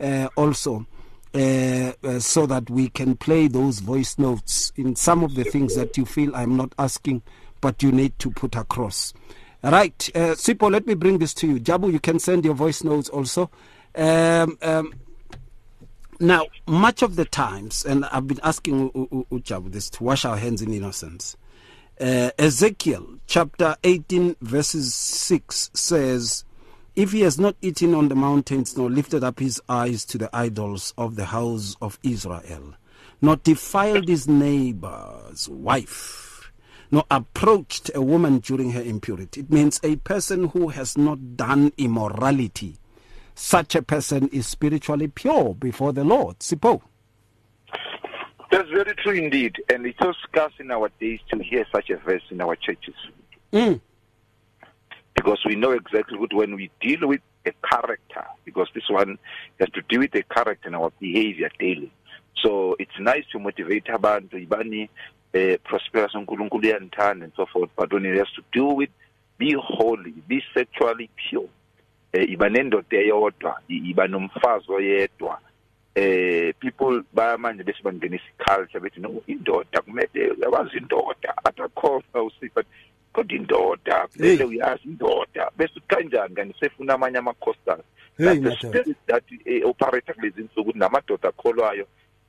uh, 0.00 0.28
also. 0.36 0.86
Uh, 1.34 1.92
uh, 2.02 2.18
so 2.18 2.46
that 2.46 2.70
we 2.70 2.88
can 2.88 3.14
play 3.14 3.46
those 3.46 3.80
voice 3.80 4.16
notes 4.16 4.72
in 4.76 4.96
some 4.96 5.22
of 5.22 5.34
the 5.34 5.44
things 5.44 5.74
that 5.74 5.94
you 5.98 6.06
feel 6.06 6.34
I'm 6.34 6.56
not 6.56 6.72
asking, 6.78 7.20
but 7.60 7.82
you 7.82 7.92
need 7.92 8.18
to 8.20 8.30
put 8.30 8.56
across. 8.56 9.12
Right, 9.62 10.10
uh, 10.14 10.32
Sipho, 10.34 10.70
let 10.70 10.86
me 10.86 10.94
bring 10.94 11.18
this 11.18 11.34
to 11.34 11.46
you. 11.46 11.60
Jabu, 11.60 11.92
you 11.92 12.00
can 12.00 12.18
send 12.20 12.46
your 12.46 12.54
voice 12.54 12.82
notes 12.82 13.10
also. 13.10 13.50
Um, 13.94 14.56
um, 14.62 14.94
now, 16.20 16.46
much 16.66 17.02
of 17.02 17.16
the 17.16 17.24
times, 17.24 17.84
and 17.84 18.04
I've 18.06 18.26
been 18.26 18.40
asking 18.42 18.78
U- 18.78 18.92
U- 18.94 19.26
U- 19.30 19.38
Ujabu 19.40 19.72
this 19.72 19.90
to 19.90 20.04
wash 20.04 20.24
our 20.24 20.36
hands 20.36 20.62
in 20.62 20.72
innocence. 20.72 21.36
Uh, 22.00 22.30
Ezekiel 22.38 23.18
chapter 23.26 23.76
18, 23.84 24.36
verses 24.40 24.94
6 24.94 25.70
says, 25.74 26.44
If 26.94 27.12
he 27.12 27.22
has 27.22 27.38
not 27.38 27.56
eaten 27.62 27.94
on 27.94 28.08
the 28.08 28.14
mountains, 28.14 28.76
nor 28.76 28.90
lifted 28.90 29.24
up 29.24 29.40
his 29.40 29.60
eyes 29.68 30.04
to 30.06 30.18
the 30.18 30.30
idols 30.34 30.92
of 30.98 31.16
the 31.16 31.26
house 31.26 31.76
of 31.80 31.98
Israel, 32.02 32.74
nor 33.22 33.36
defiled 33.36 34.08
his 34.08 34.28
neighbor's 34.28 35.48
wife, 35.48 36.52
nor 36.90 37.04
approached 37.10 37.90
a 37.94 38.02
woman 38.02 38.38
during 38.38 38.72
her 38.72 38.82
impurity. 38.82 39.40
It 39.40 39.50
means 39.50 39.80
a 39.82 39.96
person 39.96 40.48
who 40.48 40.68
has 40.68 40.96
not 40.98 41.36
done 41.36 41.72
immorality. 41.78 42.76
Such 43.36 43.74
a 43.74 43.82
person 43.82 44.28
is 44.28 44.46
spiritually 44.46 45.08
pure 45.08 45.54
before 45.54 45.92
the 45.92 46.04
Lord. 46.04 46.38
Sipho. 46.38 46.80
That's 48.50 48.68
very 48.70 48.94
true 48.94 49.12
indeed, 49.12 49.56
and 49.68 49.84
it's 49.86 49.98
so 49.98 50.14
scarce 50.22 50.54
in 50.58 50.70
our 50.70 50.88
days 50.98 51.20
to 51.30 51.42
hear 51.42 51.66
such 51.70 51.90
a 51.90 51.98
verse 51.98 52.22
in 52.30 52.40
our 52.40 52.56
churches. 52.56 52.94
Mm. 53.52 53.80
Because 55.14 55.38
we 55.44 55.54
know 55.54 55.72
exactly 55.72 56.18
what 56.18 56.32
when 56.32 56.54
we 56.54 56.70
deal 56.80 57.06
with 57.06 57.20
a 57.44 57.52
character, 57.68 58.24
because 58.46 58.68
this 58.74 58.88
one 58.88 59.18
has 59.60 59.68
to 59.70 59.82
do 59.88 60.00
with 60.00 60.12
the 60.12 60.22
character 60.22 60.68
and 60.68 60.76
our 60.76 60.90
behavior 60.98 61.50
daily. 61.58 61.92
So 62.42 62.74
it's 62.78 62.98
nice 62.98 63.24
to 63.32 63.38
motivate 63.38 63.84
abantu 63.86 64.46
ibani 64.46 64.88
uh, 65.34 65.58
prosperous 65.64 66.12
uNkulunkulu 66.14 66.74
and 66.74 67.32
so 67.36 67.46
forth, 67.52 67.70
but 67.76 67.92
when 67.92 68.06
it 68.06 68.16
has 68.16 68.30
to 68.36 68.42
do 68.52 68.64
with 68.64 68.90
be 69.36 69.54
holy, 69.58 70.12
be 70.26 70.42
sexually 70.54 71.10
pure, 71.28 71.48
iba 72.24 72.48
nendoda 72.48 72.96
eyodwa 72.98 73.60
i- 73.68 73.90
iba 73.90 74.06
nomfazi 74.08 74.72
oyedwa. 74.72 75.38
Eh 75.94 76.52
people 76.60 77.02
bayamanje 77.12 77.62
bese 77.64 77.82
bangenisa 77.82 78.24
iculture 78.38 78.80
bethi 78.80 79.00
no 79.00 79.22
indoda 79.26 79.80
kumele 79.80 80.32
yawazi 80.42 80.76
indoda 80.76 81.34
atakhofa 81.44 82.22
usi 82.22 82.50
but 82.54 82.66
kodwa 83.12 83.36
indoda 83.36 84.08
Hey. 84.18 84.36
vele 84.36 84.44
uyazi 84.44 84.82
indoda. 84.84 85.50
Bese 85.56 85.72
uthi 85.76 85.86
kanjani 85.88 86.34
kanti 86.34 86.58
sefuna 86.60 86.94
amanye 86.94 87.18
ama-costals 87.18 87.84
Hey, 88.18 88.26
That 88.26 88.34
the 88.34 88.40
madoda. 88.50 88.56
spirit 88.68 88.96
that 89.06 89.24
eh, 89.44 89.60
operator 89.64 90.14
kulezi 90.14 90.42
nsuku 90.42 90.60
ukuthi 90.60 90.78
namadoda 90.78 91.28
akholwayo 91.28 91.86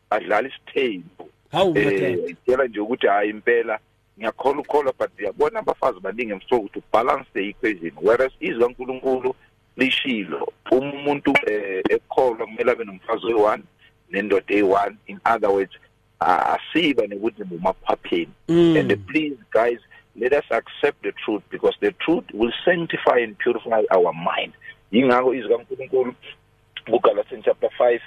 adlala 0.09 0.47
isithembu. 0.49 1.29
Hawu 1.51 1.77
eh 1.77 1.85
madoda. 1.85 2.29
itshela 2.29 2.67
nje 2.67 2.79
ukuthi 2.79 3.07
hayi 3.07 3.29
impela 3.29 3.79
ngiyakholwa 4.19 4.61
ukholwa 4.61 4.93
but 4.99 5.09
ngiyabona 5.15 5.59
abafazi 5.59 5.99
baningi 5.99 6.31
emsoko 6.31 6.55
ukuthi 6.55 6.81
balance 6.93 7.29
the 7.33 7.49
equation 7.49 7.91
whereas 8.01 8.31
izwi 8.39 8.59
kaNkuluNkulu 8.63 9.35
lishilo 9.77 10.53
uma 10.71 10.93
umuntu 10.93 11.33
eh, 11.47 11.83
ekholwa 11.89 12.45
kumele 12.47 12.71
abe 12.71 12.83
nomfazi 12.83 13.25
oyi-one 13.25 13.63
nendoda 14.11 14.45
eyi-one 14.55 14.95
in 15.07 15.19
other 15.35 15.49
words 15.49 15.73
ah, 16.19 16.57
asiba 16.59 17.07
nekuthi 17.07 17.41
ngumakhwapheni 17.45 18.29
Mm. 18.49 18.77
and 18.77 18.91
uh, 18.91 18.97
please 19.07 19.35
guys 19.51 19.79
let 20.15 20.33
us 20.33 20.51
accept 20.51 21.01
the 21.03 21.11
truth 21.11 21.43
because 21.51 21.77
the 21.81 21.91
truth 21.91 22.25
will 22.33 22.53
sanctify 22.65 23.19
and 23.23 23.37
purify 23.37 23.83
our 23.95 24.13
mind 24.13 24.53
yingakho 24.91 25.33
izwi 25.33 25.49
kaNkuluNkulu 25.57 26.13
kuGalatians 26.89 27.45
chapter 27.45 27.69
5 27.79 27.99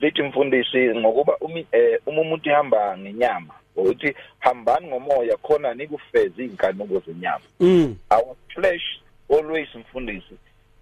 lithi 0.00 0.22
mfundisi 0.22 0.78
ngokuba 0.78 1.36
umi- 1.40 1.66
eh, 1.72 2.00
uma 2.06 2.20
umuntu 2.20 2.50
ehamba 2.50 2.98
ngenyama 2.98 3.54
ukuthi 3.76 4.14
hambani 4.38 4.86
ngomoya 4.86 5.36
khona 5.36 5.74
nikufeze 5.74 6.44
inkanuko 6.44 7.02
zenyama 7.06 7.44
Mm. 7.60 7.96
our 8.10 8.34
flesh 8.54 8.82
always 9.30 9.68
mfundisi 9.74 10.34
i- 10.34 10.38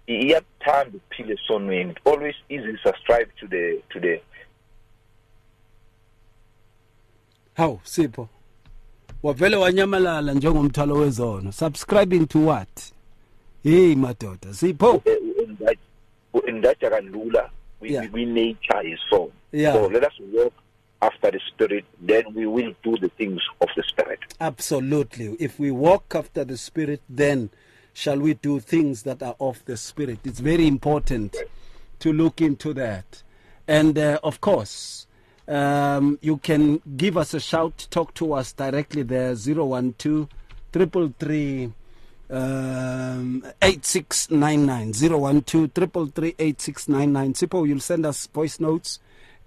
iyakuthanda 0.07 0.97
ukuphila 0.97 1.33
esonweni 1.33 1.91
It 1.91 1.97
always 2.07 2.35
easily 2.49 2.77
subscribe 2.83 3.31
to 3.39 3.47
the 3.47 3.81
to 3.89 3.99
the 3.99 4.21
hawu 7.53 7.79
sipho 7.83 8.29
wavele 9.23 9.55
wanyamalala 9.55 10.33
njengomthwalo 10.33 10.95
wezono 10.95 11.51
subscribing 11.51 12.25
to 12.25 12.45
what 12.45 12.81
hey 13.63 13.95
madoda 13.95 14.53
sipho 14.53 15.01
eh, 15.05 15.77
kalula 16.79 17.49
Yeah. 17.81 18.07
kwi-nature 18.11 18.93
is 18.93 18.99
so 19.09 19.31
Yeah. 19.51 19.73
so 19.73 19.87
let 19.89 20.03
us 20.03 20.13
walk 20.33 20.53
after 21.01 21.31
the 21.31 21.39
spirit 21.53 21.85
then 22.07 22.23
we 22.35 22.45
will 22.45 22.73
do 22.83 22.97
the 22.97 23.09
things 23.09 23.41
of 23.61 23.69
the 23.75 23.83
spirit 23.83 24.19
Absolutely. 24.39 25.35
If 25.39 25.59
we 25.59 25.71
walk 25.71 26.13
after 26.15 26.43
the 26.43 26.57
Spirit, 26.57 27.01
then 27.09 27.49
shall 27.95 28.19
we 28.19 28.33
do 28.35 28.59
things 28.59 29.03
that 29.03 29.23
are 29.23 29.35
of 29.39 29.63
the 29.65 29.77
Spirit? 29.77 30.19
It's 30.25 30.41
very 30.41 30.67
important 30.67 31.35
to 31.99 32.13
look 32.13 32.41
into 32.41 32.73
that. 32.73 33.23
And 33.67 33.97
uh, 33.97 34.19
of 34.21 34.41
course, 34.41 35.07
um, 35.47 36.19
you 36.21 36.37
can 36.37 36.81
give 36.97 37.17
us 37.17 37.33
a 37.33 37.39
shout, 37.39 37.87
talk 37.89 38.13
to 38.15 38.33
us 38.33 38.51
directly 38.51 39.03
there, 39.03 39.33
012 39.33 40.27
333 40.73 41.71
um, 42.29 43.43
8699. 43.61 44.91
012 45.43 45.71
333 45.71 46.35
8699. 46.37 47.33
Sipho, 47.33 47.67
you'll 47.67 47.79
send 47.79 48.05
us 48.05 48.27
voice 48.27 48.59
notes 48.59 48.99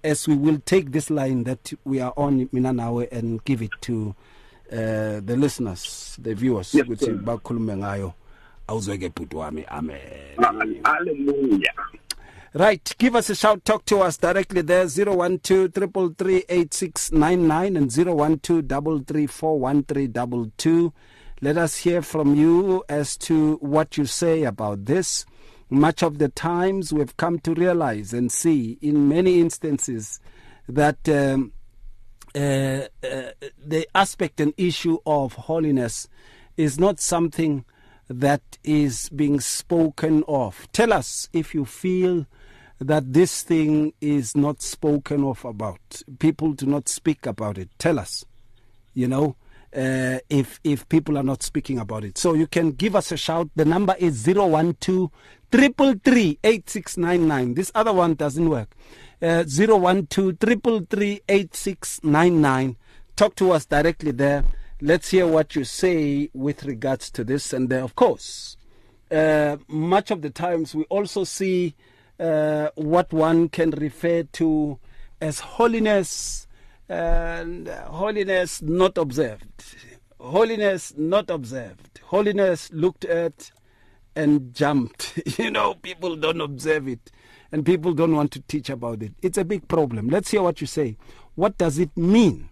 as 0.03 0.26
we 0.26 0.36
will 0.36 0.61
take 0.64 0.92
this 0.92 1.11
line 1.11 1.44
that 1.44 1.72
we 1.84 2.01
are 2.01 2.14
on 2.16 2.46
Minanawe 2.49 3.11
and 3.12 3.44
give 3.44 3.61
it 3.61 3.72
to 3.82 4.14
uh, 4.72 5.20
the 5.20 5.36
listeners, 5.36 6.16
the 6.20 6.34
viewers, 6.34 6.74
Yes, 6.74 6.86
ukuthi 8.68 8.84
sir. 8.84 8.92
awuzweke 8.92 9.08
bhuti 9.08 9.36
wami 9.36 9.64
amen. 9.68 9.98
Hallelujah 10.84 11.74
right 12.54 12.94
give 12.98 13.14
us 13.14 13.30
a 13.30 13.34
shout 13.34 13.64
talk 13.64 13.84
to 13.84 14.00
us 14.00 14.16
directly 14.18 14.62
there 14.62 14.86
012 14.86 15.72
333 15.72 16.44
8699 16.48 17.76
and 17.76 17.90
012 17.90 19.06
334 19.06 20.92
let 21.40 21.56
us 21.56 21.76
hear 21.76 22.02
from 22.02 22.34
you 22.34 22.82
as 22.88 23.16
to 23.18 23.56
what 23.56 23.96
you 23.96 24.06
say 24.06 24.42
about 24.42 24.86
this. 24.86 25.24
Much 25.70 26.02
of 26.02 26.18
the 26.18 26.28
times 26.28 26.92
we've 26.92 27.16
come 27.16 27.38
to 27.40 27.54
realize 27.54 28.12
and 28.12 28.32
see 28.32 28.76
in 28.82 29.08
many 29.08 29.40
instances 29.40 30.18
that 30.68 31.08
um, 31.08 31.52
uh, 32.34 32.86
uh, 33.06 33.30
the 33.64 33.86
aspect 33.94 34.40
and 34.40 34.52
issue 34.56 34.98
of 35.06 35.34
holiness 35.34 36.08
is 36.56 36.76
not 36.76 36.98
something 36.98 37.64
that 38.09 38.42
is 38.64 39.09
being 39.11 39.40
spoken 39.40 40.24
of. 40.26 40.66
Tell 40.72 40.92
us 40.92 41.28
if 41.32 41.54
you 41.54 41.64
feel 41.64 42.26
that 42.80 43.12
this 43.12 43.42
thing 43.42 43.92
is 44.00 44.36
not 44.36 44.62
spoken 44.62 45.24
of 45.24 45.44
about. 45.44 46.02
People 46.18 46.52
do 46.52 46.66
not 46.66 46.88
speak 46.88 47.26
about 47.26 47.59
it. 47.59 47.68
Tell 47.78 47.98
us, 47.98 48.24
you 48.94 49.09
know, 49.09 49.36
uh, 49.76 50.18
if 50.30 50.61
if 50.64 50.88
people 50.88 51.18
are 51.18 51.22
not 51.22 51.42
speaking 51.42 51.78
about 51.78 52.04
it. 52.04 52.16
So 52.16 52.34
you 52.34 52.46
can 52.46 52.72
give 52.72 52.96
us 52.96 53.12
a 53.12 53.16
shout. 53.16 53.50
The 53.54 53.64
number 53.64 53.94
is 53.98 54.24
012 54.24 55.11
333 55.50 57.54
This 57.54 57.72
other 57.74 57.92
one 57.92 58.14
doesn't 58.14 58.48
work. 58.48 58.74
Uh, 59.20 59.44
012 59.44 60.38
333 60.38 62.76
Talk 63.16 63.34
to 63.34 63.50
us 63.50 63.66
directly 63.66 64.12
there. 64.12 64.44
Let's 64.81 65.11
hear 65.11 65.26
what 65.26 65.57
you 65.57 65.64
say 65.64 66.31
with 66.33 66.62
regards 66.62 67.11
to 67.11 67.24
this. 67.24 67.53
And 67.53 67.72
uh, 67.72 67.83
of 67.83 67.97
course, 67.97 68.57
uh, 69.11 69.57
much 69.66 70.12
of 70.12 70.22
the 70.22 70.31
times 70.31 70.72
we 70.72 70.85
also 70.85 71.24
see 71.24 71.74
uh, 72.20 72.68
what 72.76 73.12
one 73.12 73.49
can 73.49 73.70
refer 73.70 74.22
to 74.22 74.79
as 75.20 75.41
holiness 75.41 76.47
and 76.89 77.66
holiness 77.66 78.62
not 78.62 78.99
observed. 78.99 79.64
Holiness 80.20 80.95
not 80.97 81.29
observed. 81.29 82.01
Holiness 82.05 82.70
looked 82.72 83.05
at 83.05 83.51
and 84.14 84.55
jumped. 84.55 85.18
you 85.41 85.51
know, 85.51 85.74
people 85.74 86.14
don't 86.14 86.41
observe 86.41 86.87
it 86.87 87.11
and 87.51 87.66
people 87.66 87.95
don't 87.95 88.14
want 88.14 88.31
to 88.31 88.41
teach 88.43 88.70
about 88.70 89.03
it. 89.03 89.12
It's 89.22 89.39
a 89.39 89.45
big 89.45 89.66
problem. 89.66 90.09
Let's 90.09 90.31
hear 90.31 90.43
what 90.43 90.61
you 90.61 90.68
say. 90.68 90.97
What 91.35 91.59
does 91.59 91.81
it 91.81 91.97
mean 91.97 92.49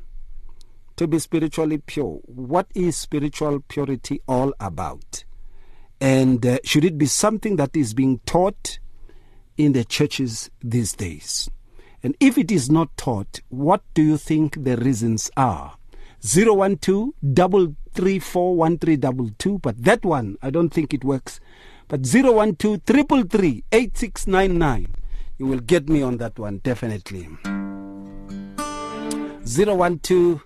to 0.97 1.07
be 1.07 1.19
spiritually 1.19 1.79
pure? 1.79 2.21
What 2.25 2.69
is 2.75 2.97
spiritual 2.97 3.61
purity 3.69 4.21
all 4.27 4.55
about? 4.59 5.25
And 6.01 6.45
uh, 6.45 6.59
should 6.65 6.85
it 6.85 6.99
be 6.99 7.07
something 7.07 7.57
that 7.57 7.77
is 7.77 7.95
being 7.95 8.21
taught 8.27 8.79
in 9.57 9.73
the 9.73 9.85
churches 9.85 10.51
these 10.63 10.93
days? 10.93 11.51
And 12.03 12.15
if 12.21 12.37
it 12.37 12.51
is 12.51 12.71
not 12.71 12.97
taught, 12.97 13.41
what 13.49 13.83
do 13.95 14.03
you 14.03 14.17
think 14.17 14.63
the 14.65 14.77
reasons 14.77 15.31
are? 15.37 15.77
012 16.23 17.13
334 17.23 18.57
1322, 18.57 19.59
but 19.59 19.83
that 19.83 20.05
one, 20.05 20.37
I 20.43 20.51
don't 20.51 20.71
think 20.71 20.93
it 20.93 21.05
works. 21.05 21.41
But 21.89 22.05
012 22.05 22.83
333 22.85 23.65
8699, 23.73 24.95
you 25.39 25.47
will 25.47 25.61
get 25.61 25.89
me 25.89 26.03
on 26.03 26.19
that 26.19 26.39
one, 26.39 26.59
definitely. 26.59 27.29
012 29.47 30.46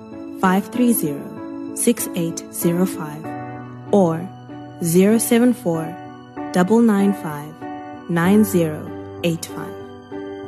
530 0.41 1.77
6805 1.77 3.93
or 3.93 4.27
074 4.81 5.85
995 6.53 8.09
9085. 8.09 9.67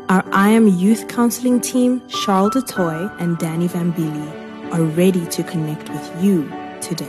Our 0.09 0.25
I 0.33 0.49
Am 0.49 0.67
Youth 0.67 1.07
Counseling 1.07 1.61
team, 1.61 2.01
Charles 2.09 2.51
du 2.53 2.61
Toit 2.61 3.09
and 3.19 3.37
Danny 3.37 3.69
Vambili, 3.69 4.73
are 4.73 4.83
ready 4.83 5.25
to 5.27 5.43
connect 5.43 5.89
with 5.89 6.23
you 6.23 6.51
today. 6.81 7.07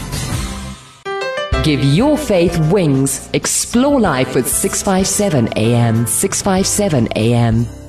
Give 1.63 1.83
your 1.83 2.17
faith 2.17 2.57
wings. 2.71 3.29
Explore 3.33 3.99
life 3.99 4.33
with 4.33 4.47
657 4.47 5.49
AM. 5.55 6.07
657 6.07 7.07
AM. 7.15 7.80